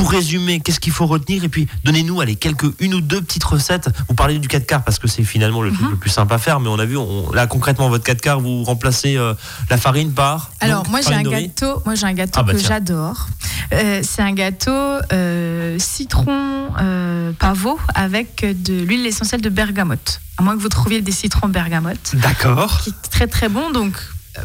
Pour 0.00 0.10
résumer, 0.12 0.60
qu'est-ce 0.60 0.80
qu'il 0.80 0.94
faut 0.94 1.06
retenir 1.06 1.44
Et 1.44 1.50
puis, 1.50 1.68
donnez-nous 1.84 2.22
allez, 2.22 2.34
quelques, 2.34 2.64
une 2.80 2.94
ou 2.94 3.02
deux 3.02 3.20
petites 3.20 3.44
recettes. 3.44 3.90
Vous 4.08 4.14
parlez 4.14 4.38
du 4.38 4.48
4 4.48 4.66
quarts 4.66 4.82
parce 4.82 4.98
que 4.98 5.06
c'est 5.06 5.24
finalement 5.24 5.60
le 5.60 5.70
truc 5.70 5.82
mhm. 5.82 5.90
le 5.90 5.96
plus 5.96 6.08
simple 6.08 6.32
à 6.32 6.38
faire, 6.38 6.58
mais 6.58 6.68
on 6.68 6.78
a 6.78 6.86
vu, 6.86 6.96
on, 6.96 7.30
là 7.32 7.46
concrètement, 7.46 7.90
votre 7.90 8.04
4 8.04 8.20
quarts, 8.22 8.40
vous 8.40 8.64
remplacez 8.64 9.18
euh, 9.18 9.34
la 9.68 9.76
farine 9.76 10.12
par. 10.12 10.52
Alors, 10.60 10.88
moi 10.88 11.00
j'ai 11.02 11.12
un, 11.12 11.22
gâteau, 11.22 11.82
moi 11.84 11.94
j'ai 11.96 12.06
un 12.06 12.14
gâteau 12.14 12.40
ah, 12.40 12.42
bah, 12.44 12.54
que 12.54 12.58
j'adore. 12.58 13.26
Euh, 13.74 14.00
c'est 14.02 14.22
un 14.22 14.32
gâteau 14.32 14.70
euh, 15.12 15.76
citron 15.78 16.70
pavot 17.38 17.78
avec 17.94 18.42
de 18.42 18.82
l'huile 18.82 19.06
essentielle 19.06 19.42
de 19.42 19.50
bergamote. 19.50 20.22
À 20.38 20.42
moins 20.42 20.56
que 20.56 20.62
vous 20.62 20.70
trouviez 20.70 21.02
des 21.02 21.12
citrons 21.12 21.48
bergamote. 21.48 22.14
D'accord. 22.14 22.80
Qui 22.80 22.90
est 22.90 23.10
très 23.10 23.26
très 23.26 23.50
bon. 23.50 23.70
Donc, 23.70 23.94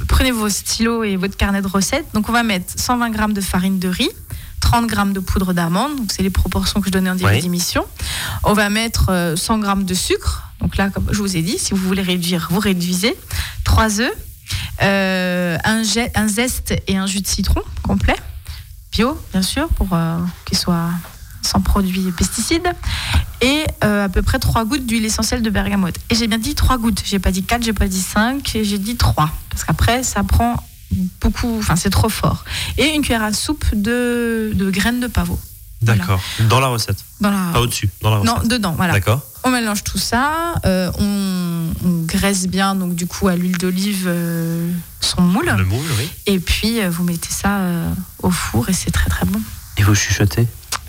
prenez 0.09 0.31
vos 0.31 0.49
stylos 0.49 1.03
et 1.03 1.15
votre 1.15 1.37
carnet 1.37 1.61
de 1.61 1.67
recettes. 1.67 2.07
Donc, 2.13 2.27
on 2.27 2.33
va 2.33 2.43
mettre 2.43 2.73
120 2.75 3.13
g 3.13 3.33
de 3.33 3.41
farine 3.41 3.79
de 3.79 3.87
riz. 3.87 4.09
30 4.65 4.89
g 4.89 4.95
de 5.13 5.19
poudre 5.19 5.53
d'amande, 5.53 5.95
donc 5.95 6.11
c'est 6.11 6.23
les 6.23 6.31
proportions 6.31 6.81
que 6.81 6.87
je 6.87 6.91
donnais 6.91 7.11
en 7.11 7.15
début 7.15 7.39
d'émission. 7.39 7.85
On 8.43 8.53
va 8.53 8.69
mettre 8.69 9.33
100 9.37 9.61
g 9.61 9.83
de 9.83 9.93
sucre, 9.93 10.43
donc 10.59 10.75
là, 10.77 10.89
comme 10.89 11.07
je 11.11 11.19
vous 11.19 11.37
ai 11.37 11.43
dit, 11.43 11.59
si 11.59 11.75
vous 11.75 11.87
voulez 11.87 12.01
réduire, 12.01 12.47
vous 12.49 12.59
réduisez. 12.59 13.15
3 13.63 14.01
œufs, 14.01 14.11
euh, 14.81 15.57
un, 15.63 15.83
un, 16.15 16.27
zeste 16.27 16.73
et 16.87 16.97
un 16.97 17.05
jus 17.05 17.21
de 17.21 17.27
citron 17.27 17.61
complet, 17.83 18.15
bio 18.91 19.19
bien 19.31 19.43
sûr, 19.43 19.67
pour 19.69 19.89
euh, 19.93 20.17
qu'il 20.45 20.57
soit 20.57 20.89
sans 21.43 21.61
produits 21.61 22.11
pesticides, 22.17 22.67
et 23.41 23.65
euh, 23.83 24.05
à 24.05 24.09
peu 24.09 24.23
près 24.23 24.39
3 24.39 24.65
gouttes 24.65 24.87
d'huile 24.87 25.05
essentielle 25.05 25.43
de 25.43 25.49
bergamote. 25.51 25.95
Et 26.09 26.15
j'ai 26.15 26.25
bien 26.25 26.39
dit 26.39 26.55
3 26.55 26.79
gouttes, 26.79 27.03
j'ai 27.05 27.19
pas 27.19 27.31
dit 27.31 27.43
4, 27.43 27.63
j'ai 27.63 27.73
pas 27.73 27.87
dit 27.87 28.01
5, 28.01 28.57
j'ai 28.63 28.79
dit 28.79 28.97
3, 28.97 29.29
parce 29.51 29.63
qu'après 29.63 30.01
ça 30.01 30.23
prend 30.23 30.55
beaucoup, 31.21 31.57
enfin 31.59 31.75
c'est 31.75 31.89
trop 31.89 32.09
fort. 32.09 32.45
Et 32.77 32.93
une 32.93 33.01
cuillère 33.01 33.23
à 33.23 33.33
soupe 33.33 33.65
de, 33.73 34.51
de 34.53 34.69
graines 34.69 34.99
de 34.99 35.07
pavot. 35.07 35.39
D'accord. 35.81 36.21
Dans 36.49 36.59
la 36.59 36.67
recette. 36.67 36.97
Dans 37.21 37.29
la... 37.29 37.51
Pas 37.53 37.61
au-dessus, 37.61 37.89
dans 38.01 38.09
la 38.09 38.17
recette. 38.17 38.35
Non, 38.35 38.47
dedans, 38.47 38.73
voilà. 38.75 38.93
D'accord. 38.93 39.21
On 39.43 39.51
mélange 39.51 39.83
tout 39.83 39.99
ça, 39.99 40.55
euh, 40.65 40.91
on, 40.99 42.05
graisse 42.05 42.47
bien, 42.47 42.73
donc 42.75 42.95
du 42.95 43.05
coup 43.05 43.27
à 43.27 43.35
l'huile 43.35 43.57
d'olive 43.57 44.05
euh, 44.07 44.71
son 45.01 45.21
moule. 45.21 45.53
Le 45.55 45.65
moule, 45.65 45.85
oui. 45.99 46.09
Et 46.25 46.39
puis 46.39 46.81
euh, 46.81 46.89
vous 46.89 47.03
mettez 47.03 47.29
ça 47.29 47.59
au 48.23 48.31
four 48.31 48.69
et 48.69 48.73
c'est 48.73 48.91
très 48.91 49.09
très 49.09 49.25
bon. 49.25 49.39
Et 49.77 49.83
vous 49.83 49.93
chuchotez 49.93 50.47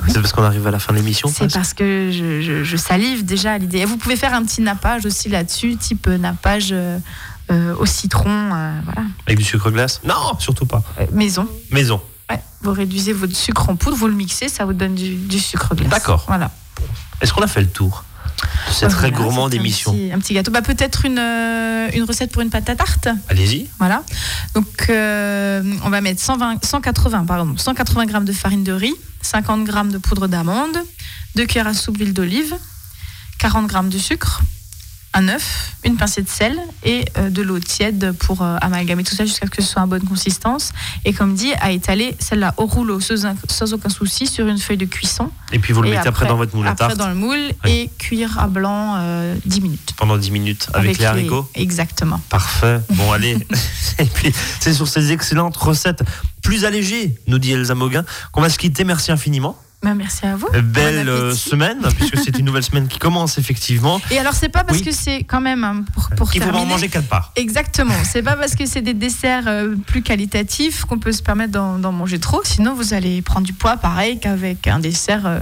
C'est 0.08 0.20
parce 0.20 0.32
qu'on 0.32 0.44
arrive 0.44 0.66
à 0.66 0.70
la 0.70 0.78
fin 0.78 0.92
de 0.92 0.98
l'émission 0.98 1.28
C'est 1.28 1.52
parce 1.52 1.74
que 1.74 2.10
je, 2.12 2.64
je, 2.64 2.76
salive 2.76 3.24
déjà 3.26 3.52
à 3.52 3.58
l'idée. 3.58 3.78
Et 3.78 3.84
vous 3.84 3.98
pouvez 3.98 4.16
faire 4.16 4.32
un 4.32 4.44
petit 4.44 4.62
nappage 4.62 5.04
aussi 5.04 5.28
là-dessus, 5.28 5.76
type 5.76 6.06
nappage 6.06 6.74
au 7.50 7.86
citron. 7.86 8.48
voilà. 8.48 9.02
Avec 9.26 9.38
du 9.38 9.44
sucre 9.44 9.70
glace? 9.70 10.00
Non, 10.04 10.38
surtout 10.38 10.66
pas. 10.66 10.82
maison. 11.12 11.48
Maison. 11.70 12.00
Ouais, 12.30 12.40
vous 12.62 12.72
réduisez 12.72 13.12
votre 13.12 13.36
sucre 13.36 13.68
en 13.68 13.76
poudre, 13.76 13.96
vous 13.96 14.08
le 14.08 14.14
mixez, 14.14 14.48
ça 14.48 14.64
vous 14.64 14.72
donne 14.72 14.94
du, 14.94 15.14
du 15.14 15.38
sucre 15.38 15.74
glace. 15.74 15.90
D'accord. 15.90 16.24
Voilà. 16.26 16.50
Est-ce 17.20 17.32
qu'on 17.32 17.42
a 17.42 17.46
fait 17.46 17.60
le 17.60 17.68
tour 17.68 18.04
c'est 18.70 18.88
très 18.88 19.10
gourmand 19.10 19.48
d'émission. 19.48 19.92
Un, 20.12 20.18
petit 20.18 20.34
gâteau. 20.34 20.50
Bah, 20.50 20.62
Peut-être 20.62 21.04
une, 21.04 21.18
euh, 21.18 21.88
une 21.94 22.04
recette 22.04 22.30
pour 22.32 22.42
une 22.42 22.50
pâte 22.50 22.68
à 22.68 22.76
tarte 22.76 23.08
Allez-y. 23.28 23.68
Voilà. 23.78 24.02
Donc, 24.54 24.86
euh, 24.88 25.62
on 25.84 25.90
va 25.90 26.00
mettre 26.00 26.20
120, 26.20 26.64
180, 26.64 27.24
pardon, 27.24 27.54
180 27.56 28.06
g 28.06 28.20
de 28.24 28.32
farine 28.32 28.64
de 28.64 28.72
riz, 28.72 28.94
50 29.22 29.66
g 29.66 29.72
de 29.90 29.98
poudre 29.98 30.26
d'amande, 30.26 30.76
2 31.36 31.46
cuillères 31.46 31.66
à 31.66 31.74
soupe 31.74 31.96
d'huile 31.96 32.12
d'olive, 32.12 32.54
40 33.38 33.70
g 33.70 33.78
de 33.90 33.98
sucre, 33.98 34.42
un 35.14 35.28
œuf, 35.28 35.72
une 35.84 35.96
pincée 35.96 36.22
de 36.22 36.28
sel 36.28 36.58
et 36.84 37.04
euh, 37.16 37.30
de 37.30 37.42
l'eau 37.42 37.58
tiède 37.58 38.12
pour 38.18 38.42
euh, 38.42 38.56
amalgamer 38.60 39.02
tout 39.02 39.14
ça 39.14 39.24
jusqu'à 39.24 39.46
ce 39.46 39.50
que 39.50 39.62
ce 39.62 39.68
soit 39.68 39.82
en 39.82 39.86
bonne 39.86 40.04
consistance. 40.04 40.72
Et 41.04 41.12
comme 41.12 41.34
dit, 41.34 41.52
à 41.60 41.70
étaler 41.70 42.14
celle-là 42.18 42.54
au 42.58 42.66
rouleau 42.66 43.00
sans, 43.00 43.72
aucun 43.72 43.88
souci 43.88 44.26
sur 44.26 44.46
une 44.46 44.58
feuille 44.58 44.76
de 44.76 44.84
cuisson. 44.84 45.30
Et 45.52 45.58
puis 45.58 45.72
vous 45.72 45.82
le 45.82 45.90
mettez 45.90 46.08
après, 46.08 46.26
dans 46.26 46.36
votre 46.36 46.54
moule 46.54 46.66
à 46.66 46.74
tarte 46.74 46.92
Après 46.92 46.96
dans 47.02 47.08
le 47.08 47.14
moule 47.14 47.52
et 47.64 47.90
cuire 47.98 48.38
à 48.38 48.46
blanc 48.46 48.96
10 48.96 49.58
euh, 49.58 49.62
minutes. 49.62 49.94
Pendant 49.96 50.18
10 50.18 50.30
minutes 50.30 50.68
avec, 50.74 50.98
les 50.98 51.04
haricots 51.04 51.48
Exactement. 51.54 52.20
Parfait. 52.28 52.80
Bon, 52.96 53.12
allez. 53.12 53.36
et 53.98 54.04
puis 54.04 54.32
c'est 54.60 54.72
sur 54.72 54.88
ces 54.88 55.12
excellentes 55.12 55.56
recettes 55.56 56.02
plus 56.42 56.64
allégées, 56.64 57.14
nous 57.26 57.38
dit 57.38 57.52
Elsa 57.52 57.74
Moguin, 57.74 58.04
qu'on 58.32 58.40
va 58.40 58.48
se 58.48 58.58
quitter. 58.58 58.84
Merci 58.84 59.12
infiniment. 59.12 59.58
Bah, 59.86 59.94
merci 59.94 60.26
à 60.26 60.34
vous. 60.34 60.48
Belle 60.50 61.08
euh, 61.08 61.32
semaine, 61.32 61.78
puisque 61.96 62.18
c'est 62.18 62.36
une 62.40 62.44
nouvelle 62.44 62.64
semaine 62.64 62.88
qui 62.88 62.98
commence 62.98 63.38
effectivement. 63.38 64.00
Et 64.10 64.18
alors, 64.18 64.32
c'est 64.32 64.48
pas 64.48 64.64
parce 64.64 64.82
que 64.82 64.90
c'est 64.90 65.22
quand 65.22 65.40
même 65.40 65.62
hein, 65.62 65.84
pour, 65.94 66.08
pour 66.16 66.32
Qu'il 66.32 66.42
faut 66.42 66.50
en 66.50 66.66
manger 66.66 66.88
quatre 66.88 67.06
parts. 67.06 67.30
Exactement. 67.36 67.94
C'est 68.02 68.24
pas 68.24 68.34
parce 68.34 68.56
que 68.56 68.66
c'est 68.66 68.82
des 68.82 68.94
desserts 68.94 69.46
euh, 69.46 69.76
plus 69.86 70.02
qualitatifs 70.02 70.84
qu'on 70.86 70.98
peut 70.98 71.12
se 71.12 71.22
permettre 71.22 71.52
d'en 71.52 71.92
manger 71.92 72.18
trop. 72.18 72.40
Sinon, 72.42 72.74
vous 72.74 72.94
allez 72.94 73.22
prendre 73.22 73.46
du 73.46 73.52
poids 73.52 73.76
pareil 73.76 74.18
qu'avec 74.18 74.66
un 74.66 74.80
dessert 74.80 75.24
euh, 75.24 75.38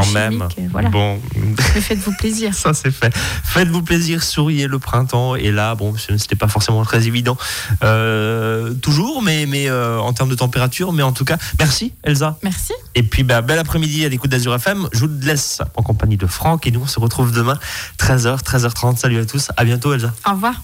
quand 0.00 0.12
même. 0.12 0.48
Voilà. 0.70 0.88
Bon. 0.88 1.20
faites-vous 1.56 2.12
plaisir. 2.12 2.54
Ça, 2.54 2.74
c'est 2.74 2.90
fait. 2.90 3.14
Faites-vous 3.44 3.82
plaisir, 3.82 4.22
souriez 4.22 4.66
le 4.66 4.78
printemps. 4.78 5.36
Et 5.36 5.50
là, 5.50 5.74
bon, 5.74 5.94
ce 5.96 6.12
n'était 6.12 6.36
pas 6.36 6.48
forcément 6.48 6.84
très 6.84 7.06
évident 7.06 7.36
euh, 7.82 8.74
toujours, 8.74 9.22
mais, 9.22 9.46
mais 9.46 9.68
euh, 9.68 9.98
en 9.98 10.12
termes 10.12 10.30
de 10.30 10.34
température. 10.34 10.92
Mais 10.92 11.02
en 11.02 11.12
tout 11.12 11.24
cas, 11.24 11.38
merci, 11.58 11.92
Elsa. 12.02 12.38
Merci. 12.42 12.72
Et 12.94 13.02
puis, 13.02 13.22
bah, 13.22 13.42
bel 13.42 13.58
après-midi 13.58 14.04
à 14.04 14.08
l'écoute 14.08 14.30
d'Azur 14.30 14.54
FM. 14.54 14.88
Je 14.92 15.00
vous 15.00 15.10
laisse 15.22 15.60
en 15.76 15.82
compagnie 15.82 16.16
de 16.16 16.26
Franck 16.26 16.66
et 16.66 16.70
nous, 16.70 16.80
on 16.82 16.86
se 16.86 17.00
retrouve 17.00 17.32
demain, 17.32 17.58
13h, 17.98 18.42
13h30. 18.42 18.96
Salut 18.96 19.18
à 19.18 19.24
tous. 19.24 19.50
À 19.56 19.64
bientôt, 19.64 19.92
Elsa. 19.92 20.12
Au 20.26 20.32
revoir. 20.32 20.54